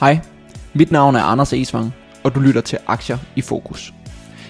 [0.00, 0.18] Hej,
[0.74, 3.94] mit navn er Anders Esvang, og du lytter til Aktier i Fokus.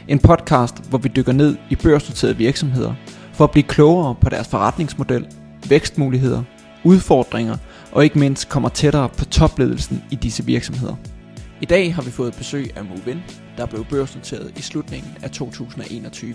[0.08, 2.94] En podcast, hvor vi dykker ned i børsnoterede virksomheder
[3.32, 5.26] for at blive klogere på deres forretningsmodel,
[5.68, 6.42] vækstmuligheder,
[6.84, 7.56] udfordringer
[7.92, 10.94] og ikke mindst kommer tættere på topledelsen i disse virksomheder.
[11.60, 13.22] I dag har vi fået besøg af Movin,
[13.56, 16.34] der blev børsnoteret i slutningen af 2021.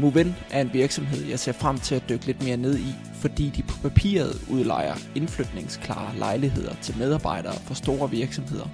[0.00, 3.48] Movin er en virksomhed, jeg ser frem til at dykke lidt mere ned i, fordi
[3.56, 8.68] de på papiret udlejer indflytningsklare lejligheder til medarbejdere for store virksomheder,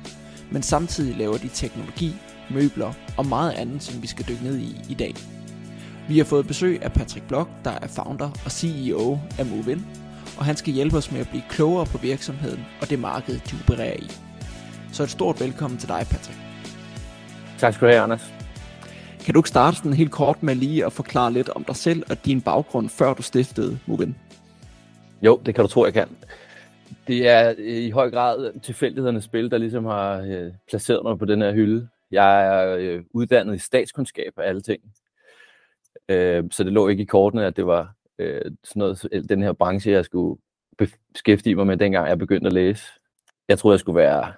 [0.50, 2.14] men samtidig laver de teknologi,
[2.50, 5.14] møbler og meget andet, som vi skal dykke ned i i dag.
[6.08, 9.86] Vi har fået besøg af Patrick Blok, der er founder og CEO af Movin,
[10.38, 13.56] og han skal hjælpe os med at blive klogere på virksomheden og det marked, de
[13.64, 14.10] opererer i.
[14.92, 16.38] Så et stort velkommen til dig, Patrick.
[17.58, 18.35] Tak skal du have, Anders.
[19.26, 22.02] Kan du ikke starte sådan helt kort med lige at forklare lidt om dig selv
[22.10, 24.16] og din baggrund, før du stiftede Movin?
[25.22, 26.08] Jo, det kan du tro, jeg kan.
[27.06, 31.24] Det er øh, i høj grad tilfældighedernes spil, der ligesom har øh, placeret mig på
[31.24, 31.88] den her hylde.
[32.10, 34.82] Jeg er øh, uddannet i statskundskab og alle ting.
[36.08, 39.42] Øh, så det lå ikke i kortene, at det var øh, sådan noget, øh, den
[39.42, 40.40] her branche, jeg skulle
[40.78, 42.84] beskæftige mig med, dengang jeg begyndte at læse.
[43.48, 44.32] Jeg troede, jeg skulle være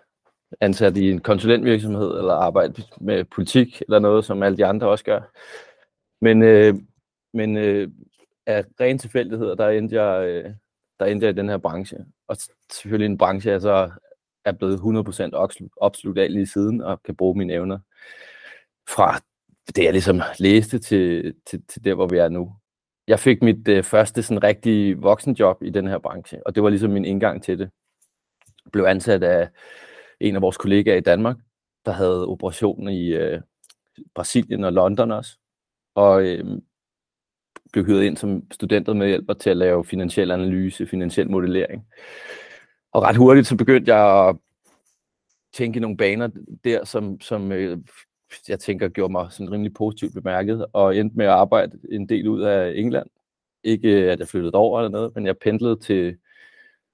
[0.61, 5.05] ansat i en konsulentvirksomhed, eller arbejde med politik, eller noget, som alle de andre også
[5.05, 5.21] gør.
[6.21, 6.75] Men, øh,
[7.35, 7.89] men øh,
[8.47, 10.51] af ren tilfældighed, der endte, jeg, øh,
[11.01, 11.99] der endte jeg i den her branche.
[12.29, 12.37] Og
[12.73, 13.91] selvfølgelig en branche, jeg så
[14.45, 17.79] er blevet 100% opslugt af lige siden, og kan bruge mine evner
[18.89, 19.21] fra
[19.77, 22.53] det, jeg ligesom læste, til, til, til der, hvor vi er nu.
[23.09, 26.69] Jeg fik mit øh, første sådan rigtige voksenjob i den her branche, og det var
[26.69, 27.71] ligesom min indgang til det.
[28.65, 29.49] Jeg blev ansat af
[30.21, 31.37] en af vores kollegaer i Danmark,
[31.87, 33.41] der havde operationen i øh,
[34.15, 35.39] Brasilien og London også,
[35.95, 36.45] og øh,
[37.73, 41.87] blev hyret ind som studenter med hjælper til at lave finansiel analyse, finansiel modellering.
[42.93, 44.37] Og ret hurtigt så begyndte jeg at
[45.53, 46.29] tænke nogle baner
[46.65, 47.79] der, som, som øh,
[48.49, 52.29] jeg tænker gjorde mig sådan rimelig positivt bemærket, og endte med at arbejde en del
[52.29, 53.07] ud af England.
[53.65, 56.17] Ikke øh, at jeg flyttede over eller noget, men jeg pendlede til,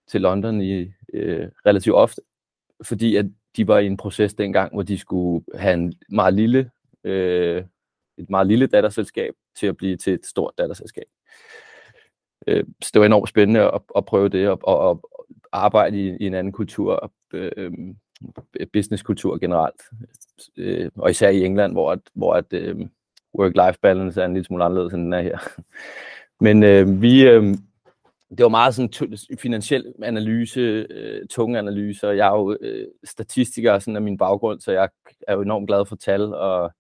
[0.08, 2.22] til London i øh, relativt ofte,
[2.84, 6.70] fordi at de var i en proces dengang, hvor de skulle have en meget lille,
[7.04, 7.64] øh,
[8.18, 11.04] et meget lille datterselskab til at blive til et stort datterselskab.
[12.46, 15.10] Øh, så det var enormt spændende at, at prøve det og, og, og
[15.52, 17.72] arbejde i, i en anden kultur, øh,
[18.72, 19.82] businesskultur generelt,
[20.56, 22.76] øh, og især i England, hvor, at, hvor at, øh,
[23.38, 25.38] work-life balance er en lille smule anderledes, end den er her.
[26.40, 27.54] Men øh, vi, øh,
[28.38, 32.10] det var meget sådan finansiel analyse, øh, tunge analyser.
[32.10, 34.88] Jeg er jo øh, statistiker sådan af min baggrund, så jeg
[35.28, 36.70] er jo enormt glad for tal og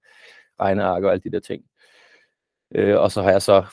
[0.60, 1.64] regneark og alle de der ting.
[2.74, 3.64] Øh, og så har jeg så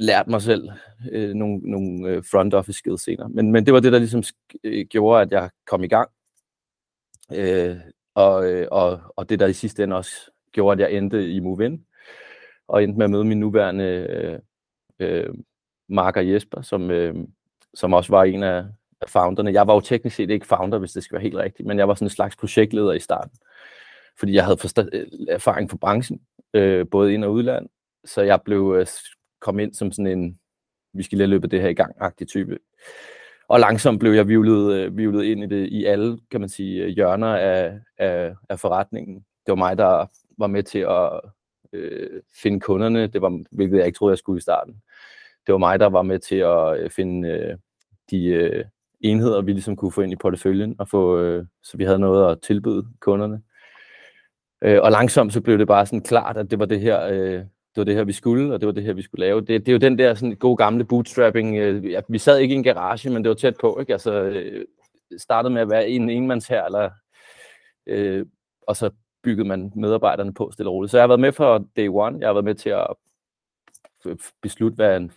[0.00, 0.70] lært mig selv
[1.12, 3.28] øh, nogle, nogle øh, front office skills senere.
[3.28, 4.22] Men, men det var det, der ligesom
[4.64, 6.10] øh, gjorde, at jeg kom i gang.
[7.32, 7.76] Øh,
[8.14, 11.40] og, øh, og, og det, der i sidste ende også gjorde, at jeg endte i
[11.40, 11.86] MoveIn,
[12.68, 14.38] og endte med at møde min nuværende øh,
[14.98, 15.34] øh,
[15.94, 17.14] Marker Jesper, som, øh,
[17.74, 18.64] som også var en af,
[19.00, 19.52] af founderne.
[19.52, 21.88] Jeg var jo teknisk set ikke founder, hvis det skal være helt rigtigt, men jeg
[21.88, 23.38] var sådan en slags projektleder i starten,
[24.18, 26.20] fordi jeg havde forsta- øh, erfaring fra branchen,
[26.54, 27.68] øh, både ind- og udland,
[28.04, 28.86] så jeg blev øh,
[29.40, 30.38] kom ind som sådan en,
[30.92, 32.58] vi skal lige løbe det her i gang-agtig type.
[33.48, 36.82] Og langsomt blev jeg vivlet, øh, vivlet ind i det i alle, kan man sige,
[36.82, 39.14] øh, hjørner af, af, af forretningen.
[39.16, 40.06] Det var mig, der
[40.38, 41.20] var med til at
[41.72, 44.82] øh, finde kunderne, det var, hvilket jeg ikke troede, jeg skulle i starten
[45.46, 47.56] det var mig, der var med til at øh, finde øh,
[48.10, 48.64] de øh,
[49.00, 52.32] enheder, vi ligesom kunne få ind i porteføljen, og få, øh, så vi havde noget
[52.32, 53.42] at tilbyde kunderne.
[54.62, 57.44] Øh, og langsomt så blev det bare sådan klart, at det var det her, øh,
[57.74, 59.40] det var det her, vi skulle, og det var det her, vi skulle lave.
[59.40, 61.56] Det, det er jo den der sådan gode gamle bootstrapping.
[61.56, 63.80] Øh, vi sad ikke i en garage, men det var tæt på.
[63.80, 63.92] Ikke?
[63.92, 64.64] Altså, øh,
[65.18, 66.90] startede med at være en enmands her, eller,
[67.86, 68.26] øh,
[68.68, 68.90] og så
[69.22, 70.90] byggede man medarbejderne på stille og roligt.
[70.90, 72.18] Så jeg har været med fra day one.
[72.20, 72.86] Jeg har været med til at
[74.06, 75.12] øh, beslutte, hvad en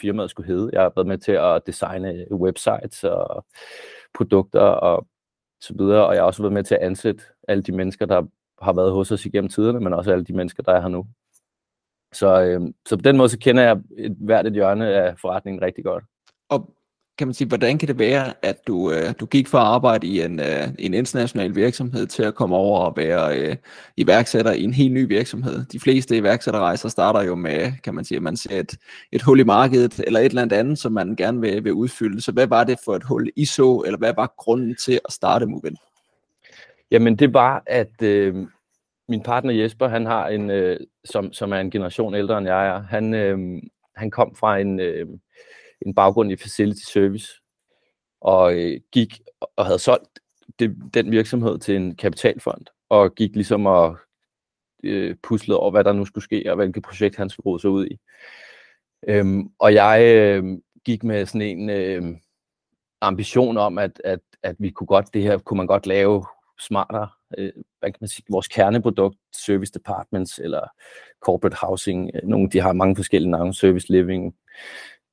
[0.00, 0.70] firmaet skulle hedde.
[0.72, 3.46] Jeg har været med til at designe websites og
[4.14, 5.06] produkter og
[5.60, 8.22] så videre, og jeg har også været med til at ansætte alle de mennesker, der
[8.62, 11.06] har været hos os igennem tiderne, men også alle de mennesker, der er her nu.
[12.12, 15.62] Så, øh, så på den måde så kender jeg et, hvert et hjørne af forretningen
[15.62, 16.04] rigtig godt.
[16.48, 16.74] Og
[17.18, 20.06] kan man sige, hvordan kan det være, at du, øh, du gik fra at arbejde
[20.06, 23.56] i en, øh, en international virksomhed til at komme over og være øh,
[23.96, 25.64] iværksætter i en helt ny virksomhed?
[25.64, 28.76] De fleste iværksætterrejser starter jo med, kan man sige, at man ser et,
[29.12, 32.20] et hul i markedet, eller et eller andet, som man gerne vil, vil udfylde.
[32.20, 35.12] Så hvad var det for et hul, I så, eller hvad var grunden til at
[35.12, 35.76] starte Movin?
[36.90, 38.34] Jamen det var, at øh,
[39.08, 42.66] min partner Jesper, han har en, øh, som, som er en generation ældre end jeg
[42.66, 43.38] er, han, øh,
[43.96, 44.80] han kom fra en...
[44.80, 45.06] Øh,
[45.86, 47.28] en baggrund i facility service.
[48.20, 49.20] og øh, gik
[49.56, 50.18] og havde solgt
[50.58, 53.98] det, den virksomhed til en kapitalfond, og gik ligesom og
[54.84, 57.70] øh, puslede over, hvad der nu skulle ske, og hvilket projekt han skulle rode sig
[57.70, 57.98] ud i.
[59.08, 60.44] Øhm, og jeg øh,
[60.84, 62.16] gik med sådan en øh,
[63.00, 66.26] ambition om, at, at, at vi kunne godt, det her kunne man godt lave
[66.60, 67.08] smartere,
[67.38, 70.68] øh, hvad kan man sige, vores kerneprodukt, service departments eller
[71.20, 74.34] corporate housing, øh, nogle, de har mange forskellige navne, service living,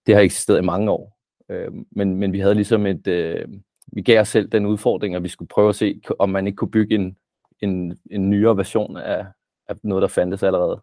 [0.06, 1.18] det har eksisteret i mange år.
[1.50, 3.48] Øh, men, men vi havde ligesom et, øh,
[3.88, 6.56] vi gav os selv den udfordring, at vi skulle prøve at se, om man ikke
[6.56, 7.18] kunne bygge en,
[7.59, 9.25] en, en nyere version af,
[9.68, 10.81] af noget, der fandtes allerede.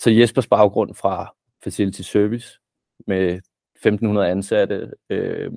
[0.00, 1.34] Så Jespers baggrund fra
[1.64, 2.60] Facility Service
[3.06, 3.40] med
[3.76, 5.52] 1500 ansatte, øh,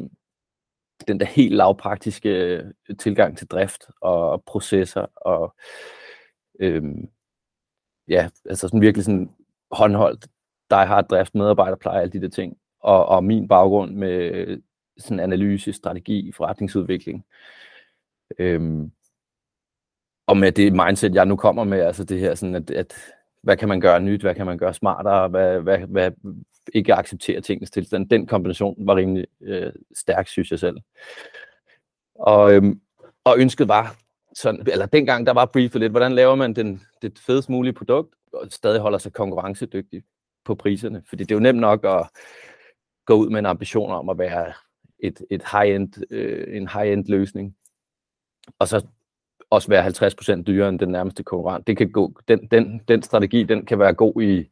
[1.08, 5.56] den der helt lavpraktiske øh, tilgang til drift og processer og
[6.60, 6.84] øh,
[8.08, 9.30] ja, altså sådan virkelig sådan
[9.72, 10.28] håndholdt,
[10.72, 12.58] der har drift, medarbejderpleje, alle de der ting.
[12.80, 14.60] Og, og min baggrund med øh,
[14.98, 17.26] sådan analyse, strategi, forretningsudvikling.
[18.40, 18.92] Øhm,
[20.28, 22.94] og med det mindset, jeg nu kommer med, altså det her sådan, at, at
[23.44, 26.12] hvad kan man gøre nyt, hvad kan man gøre smartere, hvad, hvad, hvad
[26.74, 28.10] ikke acceptere tingens tilstand.
[28.10, 30.78] Den kombination var rimelig øh, stærk, synes jeg selv.
[32.16, 32.82] Og, øhm,
[33.24, 33.96] og ønsket var,
[34.36, 38.16] sådan, eller dengang der var briefet lidt, hvordan laver man den, det fedest mulige produkt,
[38.34, 40.04] og stadig holder sig konkurrencedygtig
[40.46, 41.04] på priserne.
[41.10, 42.08] Fordi det er jo nemt nok at
[43.06, 44.54] gå ud med en ambition om at være
[45.00, 47.56] et, et high-end, øh, en high-end løsning,
[48.60, 48.86] og så
[49.50, 49.88] også være
[50.40, 51.68] 50% dyrere end den nærmeste konkurrent.
[51.68, 54.50] Det kan gå, den, den, den strategi, den kan være god i,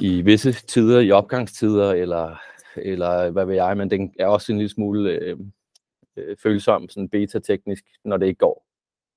[0.00, 2.36] i visse tider, i opgangstider, eller,
[2.76, 5.38] eller hvad ved jeg, men den er også en lille smule øh,
[6.16, 8.66] øh, følsom, sådan beta-teknisk, når det ikke går,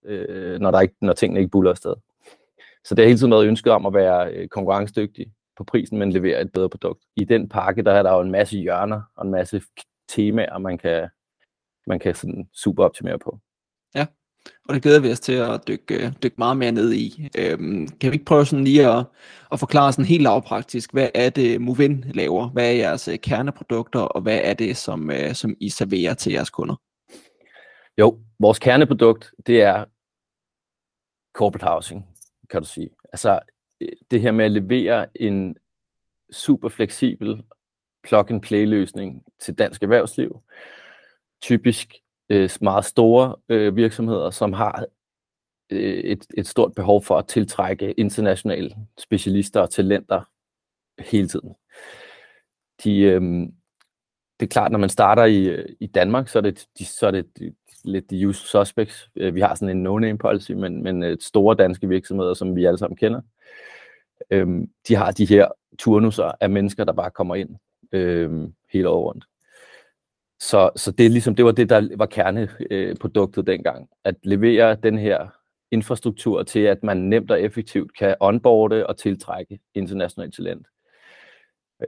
[0.05, 1.93] øh, når, der ikke, når tingene ikke buller afsted.
[2.83, 6.11] Så det har hele tiden været ønsket om at være øh, konkurrencedygtig på prisen, men
[6.11, 7.03] levere et bedre produkt.
[7.15, 9.61] I den pakke, der er der jo en masse hjørner og en masse
[10.09, 11.09] temaer, man kan,
[11.87, 13.39] man kan sådan super optimere på.
[13.95, 14.05] Ja,
[14.65, 17.29] og det glæder vi os til at dykke, dykke meget mere ned i.
[17.37, 19.05] Øhm, kan vi ikke prøve sådan lige at,
[19.51, 22.49] at forklare sådan helt lavpraktisk, hvad er det Movin laver?
[22.49, 26.33] Hvad er jeres øh, kerneprodukter, og hvad er det, som, øh, som I serverer til
[26.33, 26.75] jeres kunder?
[27.97, 29.85] Jo, vores kerneprodukt, det er
[31.33, 32.05] corporate housing,
[32.49, 32.89] kan du sige.
[33.13, 33.39] Altså
[34.11, 35.57] det her med at levere en
[36.31, 37.43] super fleksibel
[38.03, 40.41] plug-and-play løsning til dansk erhvervsliv.
[41.41, 41.95] Typisk
[42.29, 44.85] øh, meget store øh, virksomheder, som har
[45.69, 50.21] øh, et, et stort behov for at tiltrække internationale specialister og talenter
[50.99, 51.53] hele tiden.
[52.83, 53.21] De, øh,
[54.39, 57.07] det er klart, når man starter i, øh, i Danmark, så er det, de, så
[57.07, 59.09] er det lidt de usual suspects.
[59.15, 62.65] Øh, vi har sådan en no-name policy, men, men øh, store danske virksomheder, som vi
[62.65, 63.21] alle sammen kender,
[64.31, 65.47] øhm, de har de her
[65.79, 67.49] turnuser af mennesker, der bare kommer ind
[67.91, 69.25] øhm, hele året rundt.
[70.39, 73.89] Så, så det, er ligesom, det var det, der var kerneproduktet øh, dengang.
[74.03, 75.27] At levere den her
[75.71, 80.67] infrastruktur til, at man nemt og effektivt kan onboarde og tiltrække internationalt talent.
[80.67, 80.80] Øh,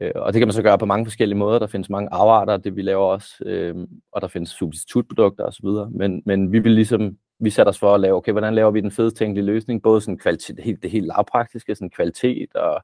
[0.01, 1.60] Øh, og det kan man så gøre på mange forskellige måder.
[1.60, 3.75] Der findes mange afarter, det vi laver også, øh,
[4.12, 5.68] og der findes substitutprodukter osv.
[5.92, 8.81] Men, men vi vil ligesom, vi satte os for at lave, okay, hvordan laver vi
[8.81, 9.81] den fedest tænkelige løsning?
[9.81, 12.84] Både sådan kvalitet, det helt, det helt lavpraktiske, sådan kvalitet og,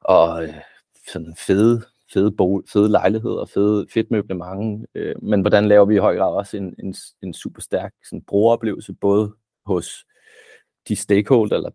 [0.00, 0.54] og øh,
[1.06, 1.82] sådan fede
[2.12, 6.34] fede, bo, fede lejligheder, fede, fedt møblement, øh, men hvordan laver vi i høj grad
[6.34, 9.32] også en, en, en super stærk sådan, brugeroplevelse, både
[9.66, 10.06] hos
[10.88, 11.70] de stakeholder eller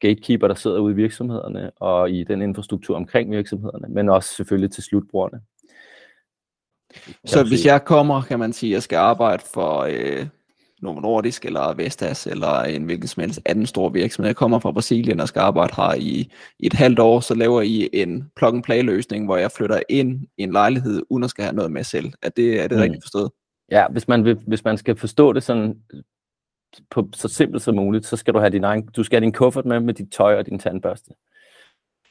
[0.00, 4.70] gatekeeper, der sidder ude i virksomhederne, og i den infrastruktur omkring virksomhederne, men også selvfølgelig
[4.70, 5.40] til slutbrugerne.
[7.24, 10.26] Så hvis jeg kommer, kan man sige, at jeg skal arbejde for øh,
[10.82, 14.28] Novo Nordisk eller Vestas eller en hvilken som helst anden stor virksomhed.
[14.28, 17.62] Jeg kommer fra Brasilien og skal arbejde her i, i et halvt år, så laver
[17.62, 21.56] I en plug-and-play løsning, hvor jeg flytter ind i en lejlighed, uden at skal have
[21.56, 22.12] noget med selv.
[22.22, 22.82] Er det, er det mm.
[22.82, 23.30] rigtigt forstået?
[23.70, 25.74] Ja, hvis man, vil, hvis man skal forstå det sådan
[26.90, 29.32] på så simpelt som muligt, så skal du have din egen, du skal have din
[29.32, 31.10] kuffert med, med dit tøj og din tandbørste.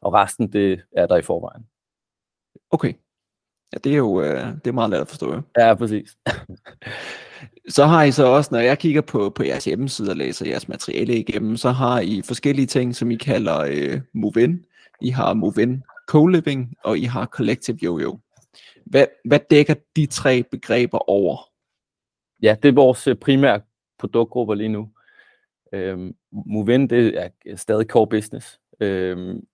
[0.01, 1.67] Og resten, det er der i forvejen.
[2.71, 2.93] Okay.
[3.73, 5.41] Ja, det er jo øh, det er meget let at forstå.
[5.57, 6.17] Ja, præcis.
[7.75, 10.67] så har I så også, når jeg kigger på, på jeres hjemmeside og læser jeres
[10.67, 14.65] materiale igennem, så har I forskellige ting, som I kalder øh, Move-In.
[15.01, 18.19] I har Move-In Co-Living, og I har Collective Yo-Yo.
[18.85, 21.49] Hvad, hvad dækker de tre begreber over?
[22.41, 23.61] Ja, det er vores primære
[23.99, 24.89] produktgrupper lige nu.
[25.73, 28.59] Øhm, Movin, det er stadig core business.
[28.79, 29.47] Øhm,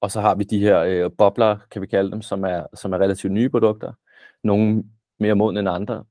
[0.00, 2.92] og så har vi de her øh, bobler, kan vi kalde dem, som er, som
[2.92, 3.92] er relativt nye produkter.
[4.44, 4.84] Nogle
[5.20, 6.04] mere modne end andre.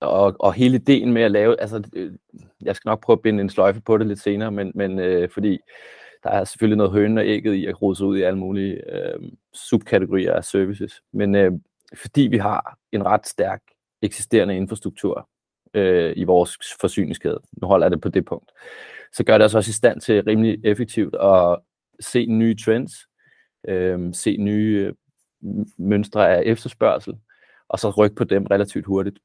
[0.00, 2.12] Og, og hele ideen med at lave, altså øh,
[2.62, 5.30] jeg skal nok prøve at binde en sløjfe på det lidt senere, men, men øh,
[5.30, 5.58] fordi
[6.22, 8.96] der er selvfølgelig noget høne og ægget i at rode sig ud i alle mulige
[8.96, 9.20] øh,
[9.54, 11.02] subkategorier af services.
[11.12, 11.52] Men øh,
[11.94, 13.62] fordi vi har en ret stærk
[14.02, 15.28] eksisterende infrastruktur
[15.76, 17.40] øh, i vores forsyningskæde.
[17.62, 18.50] Nu holder jeg det på det punkt.
[19.12, 21.58] Så gør det os også i stand til rimelig effektivt at
[22.00, 22.92] se nye trends,
[23.68, 24.92] øh, se nye
[25.42, 27.14] øh, mønstre af efterspørgsel,
[27.68, 29.18] og så rykke på dem relativt hurtigt.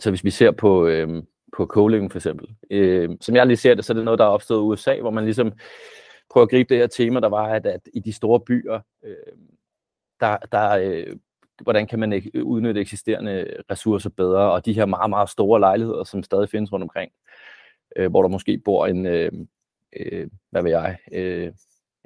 [0.00, 1.22] Så hvis vi ser på, øh,
[1.56, 4.24] på co for eksempel, øh, som jeg lige ser det, så er det noget, der
[4.24, 5.52] er opstået i USA, hvor man ligesom
[6.30, 9.36] prøver at gribe det her tema, der var, at, at i de store byer, øh,
[10.20, 11.16] der, der øh,
[11.62, 16.22] hvordan kan man udnytte eksisterende ressourcer bedre, og de her meget, meget store lejligheder, som
[16.22, 17.12] stadig findes rundt omkring,
[17.96, 19.32] øh, hvor der måske bor en, øh,
[19.96, 21.52] øh, hvad ved jeg, øh,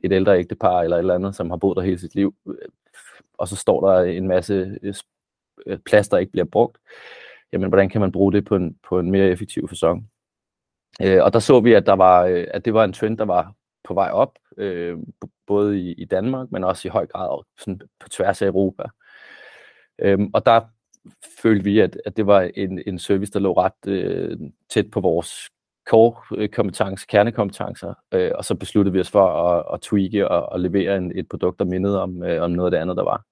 [0.02, 2.68] et ældre ægtepar eller et eller andet, som har boet der hele sit liv, øh,
[3.38, 4.94] og så står der en masse øh,
[5.66, 6.78] øh, plads, der ikke bliver brugt,
[7.52, 10.10] jamen hvordan kan man bruge det på en, på en mere effektiv fasong?
[11.02, 13.54] Øh, og der så vi, at, der var, at det var en trend, der var
[13.84, 14.98] på vej op, øh,
[15.46, 18.82] både i, i Danmark, men også i høj grad sådan på tværs af Europa.
[19.98, 20.60] Øhm, og der
[21.42, 25.00] følte vi, at, at det var en, en service, der lå ret øh, tæt på
[25.00, 25.50] vores
[25.90, 30.60] core-kompetence, øh, kernekompetencer, øh, og så besluttede vi os for at, at tweake og, at
[30.60, 33.24] levere en, et produkt, der mindede om, øh, om noget af det andet, der var.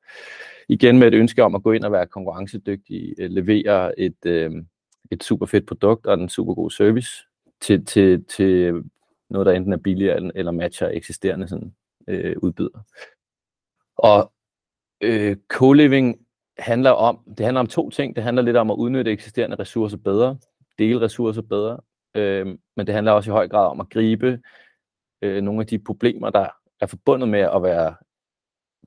[0.69, 4.51] Igen med et ønske om at gå ind og være konkurrencedygtig, øh, levere et, øh,
[5.11, 7.11] et super fedt produkt og en super god service
[7.61, 8.83] til, til, til
[9.31, 11.75] noget, der enten er billigere eller matcher eksisterende sådan,
[12.09, 12.81] øh, udbyder.
[13.97, 14.33] Og
[15.01, 16.30] øh, co-living
[16.61, 18.17] handler om, det handler om to ting.
[18.17, 20.39] Det handler lidt om at udnytte eksisterende ressourcer bedre,
[20.79, 21.79] dele ressourcer bedre,
[22.15, 24.41] øh, men det handler også i høj grad om at gribe
[25.23, 26.49] øh, nogle af de problemer, der
[26.81, 27.95] er forbundet med at være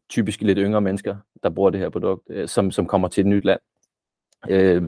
[0.09, 3.27] typisk lidt yngre mennesker, der bruger det her produkt, øh, som, som kommer til et
[3.27, 3.59] nyt land.
[4.49, 4.83] Øh,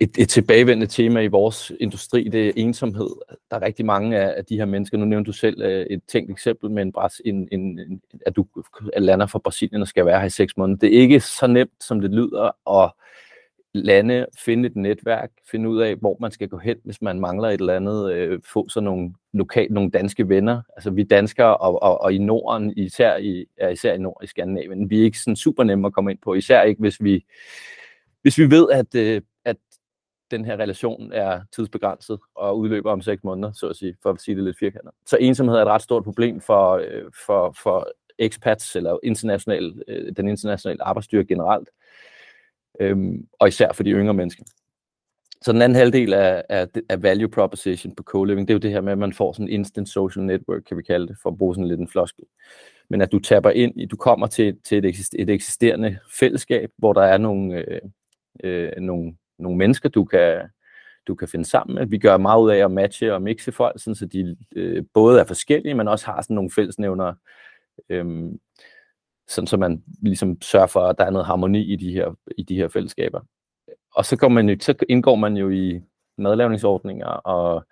[0.00, 3.10] et, et tilbagevendende tema i vores industri, det er ensomhed.
[3.50, 6.00] Der er rigtig mange af, af de her mennesker, nu nævnte du selv øh, et
[6.08, 6.92] tænkt eksempel med en,
[7.24, 8.46] en, en, en, at du
[8.96, 10.78] lander fra Brasilien og skal være her i seks måneder.
[10.78, 12.92] Det er ikke så nemt, som det lyder, at
[13.74, 17.48] lande, finde et netværk, finde ud af, hvor man skal gå hen, hvis man mangler
[17.48, 20.62] et eller andet, øh, få sådan nogle, lokal, nogle danske venner.
[20.76, 24.26] Altså vi danskere, og, og, og i Norden, især i, ja, især i Nord i
[24.26, 27.24] Skandinavien, vi er ikke sådan super nemme at komme ind på, især ikke hvis vi,
[28.22, 29.22] hvis vi ved, at, øh, at
[30.32, 34.20] den her relation er tidsbegrænset og udløber om seks måneder, så at sige, for at
[34.20, 34.92] sige det lidt firkantet.
[35.06, 40.12] Så ensomhed er et ret stort problem for, øh, for, for expats eller international, øh,
[40.16, 41.68] den internationale arbejdsstyrke generelt,
[42.80, 44.44] øhm, og især for de yngre mennesker.
[45.42, 48.70] Så den anden halvdel af, af, af value proposition på co-living, det er jo det
[48.70, 51.30] her med, at man får sådan en instant social network, kan vi kalde det, for
[51.30, 52.24] at bruge sådan lidt en floskel.
[52.88, 56.92] Men at du tapper ind i, du kommer til, til et, et eksisterende fællesskab, hvor
[56.92, 57.80] der er nogle, øh,
[58.44, 60.40] øh, nogle nogle mennesker, du kan,
[61.06, 61.86] du kan finde sammen med.
[61.86, 65.20] Vi gør meget ud af at matche og mixe folk, sådan, så de øh, både
[65.20, 67.14] er forskellige, men også har sådan nogle fællesnævner,
[67.88, 68.32] øh,
[69.28, 72.42] sådan så man ligesom sørger for, at der er noget harmoni i de her, i
[72.42, 73.20] de her fællesskaber.
[73.94, 75.80] Og så, går man jo, så indgår man jo i
[76.18, 77.66] madlavningsordninger og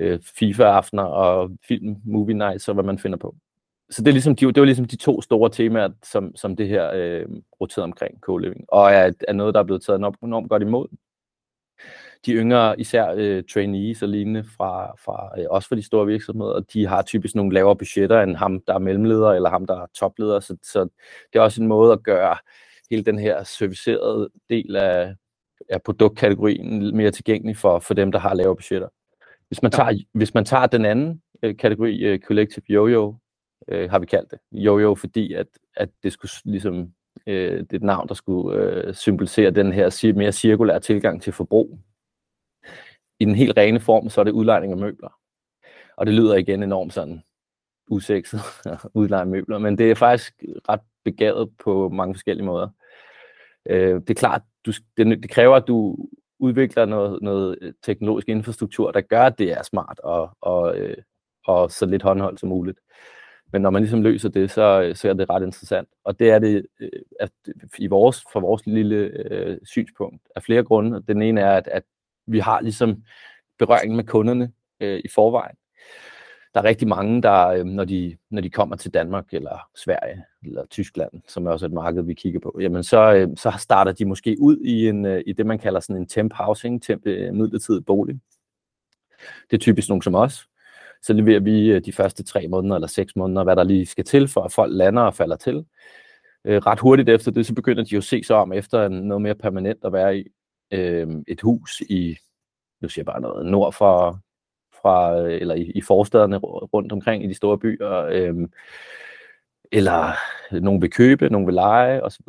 [0.00, 3.36] øh, FIFA-aftener og film, movie nights og hvad man finder på.
[3.92, 6.68] Så det, er ligesom de, det var ligesom de to store temaer, som, som det
[6.68, 7.26] her øh,
[7.60, 10.88] roterede omkring co-living, og er, er noget, der er blevet taget enormt, enormt godt imod.
[12.26, 16.60] De yngre, især øh, trainees og lignende, fra, fra, øh, også fra de store virksomheder,
[16.60, 19.86] de har typisk nogle lavere budgetter end ham, der er mellemleder, eller ham, der er
[19.94, 20.80] topleder, så, så
[21.32, 22.36] det er også en måde at gøre
[22.90, 25.14] hele den her servicerede del af,
[25.68, 28.88] af produktkategorien mere tilgængelig for, for dem, der har lavere budgetter.
[29.48, 33.21] Hvis man tager, hvis man tager den anden øh, kategori, øh, Collective Yo-Yo,
[33.68, 34.38] øh, har vi kaldt det.
[34.52, 36.92] Jo-jo, fordi at, at det skulle ligesom,
[37.26, 41.32] øh, det er et navn, der skulle øh, symbolisere den her mere cirkulære tilgang til
[41.32, 41.78] forbrug.
[43.20, 45.18] I den helt rene form, så er det udlejning af møbler.
[45.96, 47.22] Og det lyder igen enormt sådan
[47.86, 48.40] usekset,
[48.94, 50.34] udleje møbler, men det er faktisk
[50.68, 52.68] ret begavet på mange forskellige måder.
[53.66, 55.96] Øh, det er klart, du, det, det kræver, at du
[56.38, 60.96] udvikler noget, noget øh, teknologisk infrastruktur, der gør, at det er smart og, og, øh,
[61.46, 62.78] og så lidt håndholdt som muligt.
[63.52, 65.88] Men når man ligesom løser det, så, øh, så er det ret interessant.
[66.04, 66.88] Og det er det øh,
[67.20, 67.30] at
[67.78, 71.02] i vores, fra vores lille øh, synspunkt af flere grunde.
[71.08, 71.82] Den ene er, at, at
[72.26, 73.02] vi har ligesom
[73.58, 75.56] berøring med kunderne øh, i forvejen.
[76.54, 80.24] Der er rigtig mange, der, øh, når, de, når de kommer til Danmark eller Sverige
[80.44, 83.92] eller Tyskland, som er også et marked, vi kigger på, jamen så, øh, så starter
[83.92, 87.06] de måske ud i, en, øh, i det, man kalder sådan en temp housing, temp
[87.06, 88.20] øh, midlertidig bolig.
[89.50, 90.48] Det er typisk nogen som os,
[91.02, 94.04] så leverer vi øh, de første tre måneder eller seks måneder, hvad der lige skal
[94.04, 95.64] til, for at folk lander og falder til.
[96.44, 99.22] Øh, ret hurtigt efter det, så begynder de jo at se sig om efter noget
[99.22, 100.24] mere permanent at være i.
[100.72, 102.16] Øh, et hus i,
[102.80, 104.20] nu siger jeg bare noget, nord for,
[104.82, 108.34] fra, øh, eller i, i forstederne rundt omkring i de store byer, øh,
[109.72, 110.12] eller
[110.60, 112.24] nogen vil købe, nogen vil lege osv.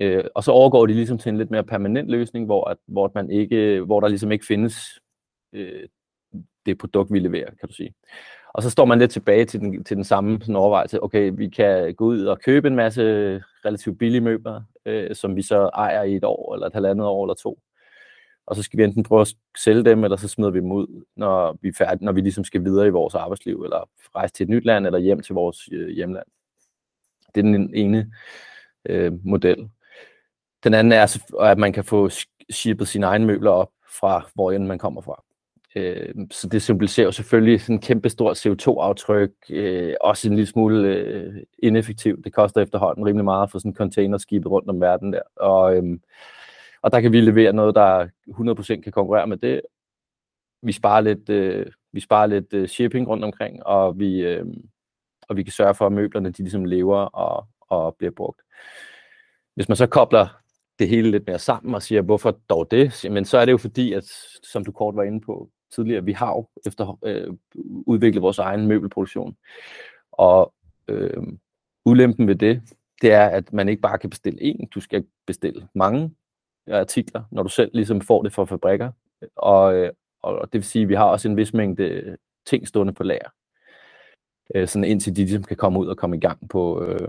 [0.00, 3.12] Øh, og så overgår de ligesom til en lidt mere permanent løsning, hvor, at, hvor,
[3.14, 5.00] man ikke, hvor der ligesom ikke findes
[5.52, 5.88] øh,
[6.66, 7.94] det produkt, vi leverer, kan du sige.
[8.54, 11.02] Og så står man lidt tilbage til den, til den samme sådan overvejelse.
[11.02, 13.02] Okay, vi kan gå ud og købe en masse
[13.64, 17.24] relativt billige møbler, øh, som vi så ejer i et år, eller et halvandet år,
[17.24, 17.58] eller to.
[18.46, 21.04] Og så skal vi enten prøve at sælge dem, eller så smider vi dem ud,
[21.16, 24.44] når vi, er færdige, når vi ligesom skal videre i vores arbejdsliv, eller rejse til
[24.44, 26.26] et nyt land, eller hjem til vores øh, hjemland.
[27.34, 28.12] Det er den ene
[28.86, 29.68] øh, model.
[30.64, 32.10] Den anden er, at man kan få
[32.52, 35.24] shippet sine egne møbler op fra, hvor end man kommer fra.
[35.74, 40.50] Øh, så det symboliserer jo selvfølgelig sådan en kæmpe stor CO2-aftryk, øh, også en lille
[40.50, 42.24] smule øh, ineffektivt.
[42.24, 45.22] Det koster efterhånden rimelig meget at få sådan en containerskibet rundt om verden der.
[45.36, 45.98] Og, øh,
[46.82, 49.60] og der kan vi levere noget, der 100% kan konkurrere med det.
[50.62, 54.46] Vi sparer lidt, øh, vi sparer lidt øh, shipping rundt omkring, og vi, øh,
[55.28, 58.40] og vi kan sørge for, at møblerne de ligesom lever og, og bliver brugt.
[59.54, 60.40] Hvis man så kobler
[60.78, 63.06] det hele lidt mere sammen og siger, hvorfor dog det?
[63.10, 64.04] Men så er det jo fordi, at
[64.42, 67.34] som du kort var inde på tidligere, vi har jo efter øh,
[67.86, 69.36] udviklet vores egen møbelproduktion.
[70.12, 70.54] Og
[70.88, 71.22] øh,
[71.84, 72.62] ulempen ved det,
[73.02, 76.10] det er, at man ikke bare kan bestille én, du skal bestille mange
[76.68, 78.92] øh, artikler, når du selv ligesom får det fra fabrikker.
[79.36, 82.16] Og, øh, og det vil sige, at vi har også en vis mængde
[82.46, 83.28] ting stående på lager.
[84.54, 87.08] Øh, sådan indtil de ligesom kan komme ud og komme i gang på, øh,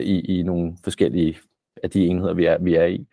[0.00, 1.38] i, i nogle forskellige
[1.82, 3.06] af de enheder, vi er, vi er i.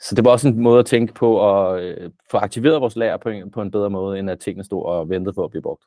[0.00, 3.16] Så det var også en måde at tænke på at øh, få aktiveret vores lager
[3.16, 5.62] på en, på en bedre måde, end at tingene stod og ventede på at blive
[5.62, 5.84] brugt.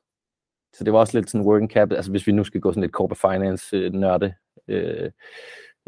[0.73, 2.81] Så det var også lidt sådan working capital, altså hvis vi nu skal gå sådan
[2.81, 4.33] lidt corporate finance-nørde
[4.67, 5.11] øh, øh,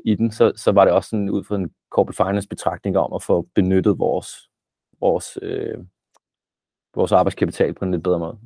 [0.06, 3.14] i den, så, så var det også sådan ud fra en corporate finance betragtning om
[3.14, 4.50] at få benyttet vores,
[5.00, 5.78] vores, øh,
[6.96, 8.40] vores arbejdskapital på en lidt bedre måde.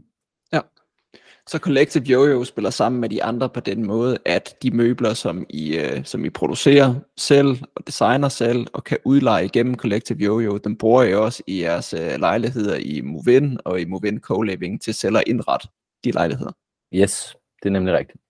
[1.50, 5.46] Så Collective Yo-Yo spiller sammen med de andre på den måde, at de møbler, som
[5.50, 10.58] I, øh, som I producerer selv og designer selv og kan udleje igennem Collective Yo-Yo,
[10.58, 14.94] den bruger I også i jeres øh, lejligheder i Movin og i Movin Co-Living til
[14.94, 15.68] selv at indrette
[16.04, 16.52] de lejligheder.
[16.94, 18.22] Yes, det er nemlig rigtigt.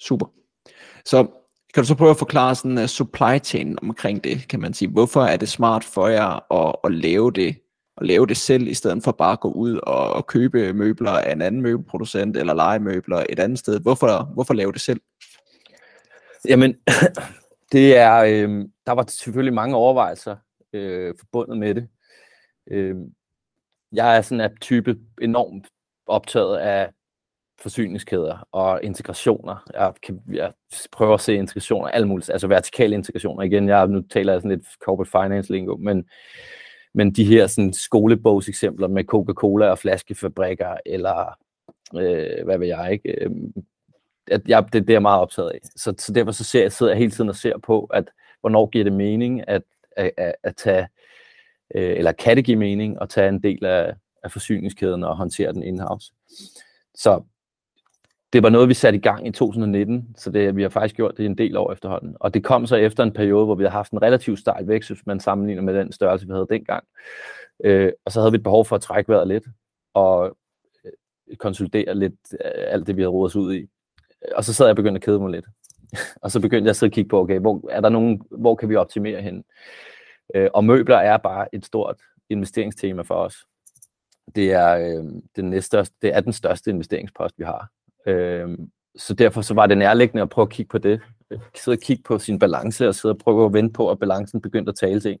[0.00, 0.26] Super.
[1.04, 1.26] Så
[1.74, 4.88] kan du så prøve at forklare sådan uh, supply chain omkring det, kan man sige.
[4.88, 7.56] Hvorfor er det smart for jer at, at lave det
[7.96, 11.10] at lave det selv, i stedet for bare at gå ud og, og købe møbler
[11.10, 13.80] af en anden møbelproducent, eller lege møbler et andet sted.
[13.80, 15.00] Hvorfor, hvorfor lave det selv?
[16.48, 16.76] Jamen,
[17.72, 20.36] det er, øh, der var selvfølgelig mange overvejelser
[20.72, 21.88] øh, forbundet med det.
[22.70, 22.96] Øh,
[23.92, 25.66] jeg er sådan en type enormt
[26.06, 26.90] optaget af
[27.60, 29.56] forsyningskæder og integrationer.
[29.74, 30.52] Jeg, kan, jeg
[30.92, 33.42] prøver at se integrationer, alle mulige, altså vertikale integrationer.
[33.42, 36.04] Igen, jeg, nu taler jeg sådan lidt corporate finance lingo, men
[36.94, 41.38] men de her sådan, skolebogseksempler med Coca-Cola og flaskefabrikker, eller
[41.94, 43.30] øh, hvad ved jeg ikke, øh,
[44.26, 45.58] at jeg, det, det er jeg meget optaget af.
[45.76, 48.66] Så, så derfor så ser jeg, sidder jeg hele tiden og ser på, at hvornår
[48.66, 49.62] giver det mening at,
[49.96, 50.88] at, at, at tage,
[51.74, 55.52] øh, eller kan det give mening at tage en del af, af forsyningskæden og håndtere
[55.52, 56.12] den in-house.
[56.94, 57.22] Så
[58.34, 61.16] det var noget, vi satte i gang i 2019, så det, vi har faktisk gjort
[61.16, 62.16] det en del år efterhånden.
[62.20, 64.90] Og det kom så efter en periode, hvor vi havde haft en relativt stejl vækst,
[64.90, 66.84] hvis man sammenligner med den størrelse, vi havde dengang.
[67.64, 69.44] Øh, og så havde vi et behov for at trække vejret lidt,
[69.94, 70.36] og
[70.84, 73.66] øh, konsolidere lidt øh, alt det, vi havde rodet os ud i.
[74.34, 75.46] Og så sad jeg og begyndte at kede mig lidt.
[76.22, 78.54] og så begyndte jeg at sidde og kigge på, okay, hvor, er der nogen, hvor
[78.54, 79.44] kan vi optimere hen?
[80.34, 81.96] Øh, og møbler er bare et stort
[82.30, 83.36] investeringstema for os.
[84.34, 85.04] Det er, øh,
[85.36, 87.70] den næststørste, det er den største investeringspost, vi har.
[88.06, 88.58] Øh,
[88.96, 91.00] så derfor så var det nærliggende at prøve at kigge på det.
[91.54, 94.40] Sidde og kigge på sin balance og sidde og prøve at vente på, at balancen
[94.40, 95.18] begyndte at tale til en.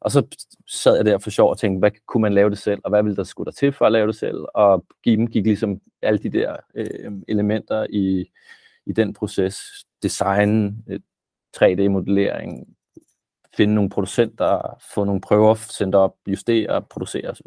[0.00, 0.26] Og så
[0.66, 3.02] sad jeg der for sjov og tænkte, hvad kunne man lave det selv, og hvad
[3.02, 4.44] ville der skulle der til for at lave det selv?
[4.54, 8.30] Og Given gik ligesom alle de der øh, elementer i,
[8.86, 9.58] i den proces.
[10.02, 11.00] Design, øh,
[11.56, 12.76] 3D-modellering,
[13.56, 17.46] finde nogle producenter, få nogle prøver sendt op, justere, producere osv.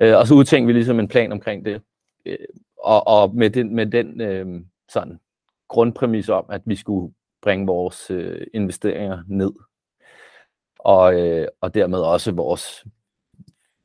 [0.00, 1.82] Øh, og så udtænkte vi ligesom en plan omkring det.
[2.26, 2.36] Øh,
[2.76, 5.20] og, og med den, med den øh, sådan
[5.68, 9.52] grundpræmis om, at vi skulle bringe vores øh, investeringer ned,
[10.78, 12.84] og, øh, og dermed også vores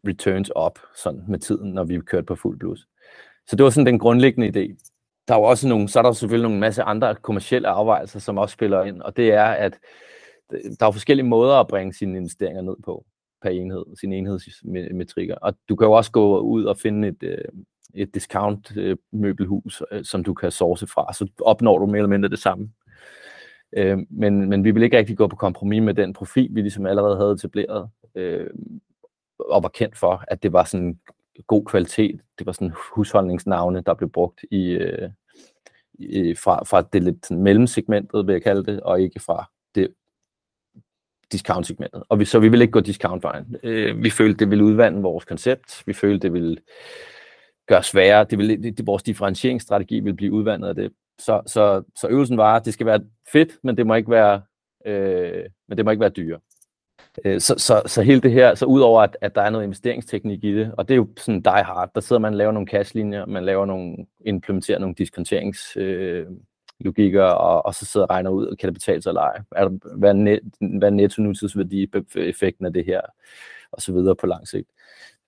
[0.08, 2.88] returns op sådan med tiden, når vi kørte på fuld blus.
[3.48, 4.92] Så det var sådan den grundlæggende idé.
[5.28, 8.38] Der er jo også nogle, så er der selvfølgelig nogle masse andre kommersielle afvejelser, som
[8.38, 9.80] også spiller ind, og det er, at
[10.80, 13.06] der er forskellige måder at bringe sine investeringer ned på
[13.42, 15.36] per enhed, sin enhedsmetrikker.
[15.36, 17.46] Og du kan jo også gå ud og finde et, øh,
[17.94, 22.10] et discount øh, møbelhus, øh, som du kan source fra, så opnår du mere eller
[22.10, 22.72] mindre det samme.
[23.78, 26.86] Øh, men, men vi vil ikke rigtig gå på kompromis med den profil, vi ligesom
[26.86, 28.48] allerede havde etableret, øh,
[29.40, 31.00] og var kendt for, at det var sådan
[31.48, 32.22] god kvalitet.
[32.40, 35.10] Det var sådan husholdningsnavne, der blev brugt i, øh,
[35.94, 39.94] i fra, fra det lidt mellemsegmentet, vil jeg kalde det, og ikke fra det
[41.32, 42.04] discount-segmentet.
[42.10, 43.56] Og vi, så vi vil ikke gå discount-vejen.
[43.64, 45.84] Øh, vi følte, det ville udvande vores koncept.
[45.86, 46.58] Vi følte, det ville
[47.70, 48.24] gør sværere.
[48.24, 50.92] Det vil, det, det, vores differentieringsstrategi vil blive udvandet af det.
[51.20, 53.00] Så, så, så øvelsen var, at det skal være
[53.32, 54.42] fedt, men det må ikke være,
[54.86, 56.40] øh, men det må ikke være dyre.
[57.26, 60.44] Øh, så, så, så hele det her, så udover at, at der er noget investeringsteknik
[60.44, 62.68] i det, og det er jo sådan die hard, der sidder man og laver nogle
[62.68, 66.38] cashlinjer, man laver nogle, implementerer nogle diskonteringslogikker, øh,
[66.80, 69.42] logikker, og, og så sidder og regner ud, kan det betale sig eller ej?
[69.52, 73.02] Er der, hvad, er net, hvad er netto nutidsværdi effekten af det her?
[73.72, 74.70] Og så videre på lang sigt.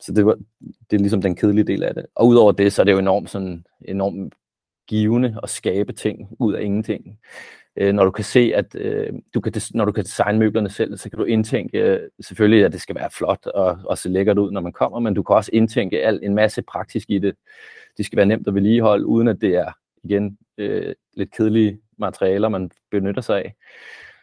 [0.02, 2.06] Så det, var, det er ligesom den kedelige del af det.
[2.16, 4.34] Og udover det, så er det jo enormt, sådan, enormt
[4.88, 7.20] givende at skabe ting ud af ingenting.
[7.76, 10.98] Øh, når du kan se, at øh, du kan, når du kan designe møblerne selv,
[10.98, 14.38] så kan du indtænke, øh, selvfølgelig at det skal være flot og, og se lækkert
[14.38, 17.36] ud, når man kommer, men du kan også indtænke al, en masse praktisk i det.
[17.98, 19.72] Det skal være nemt at vedligeholde, uden at det er,
[20.04, 23.56] igen, øh, lidt kedelige materialer, man benytter sig af.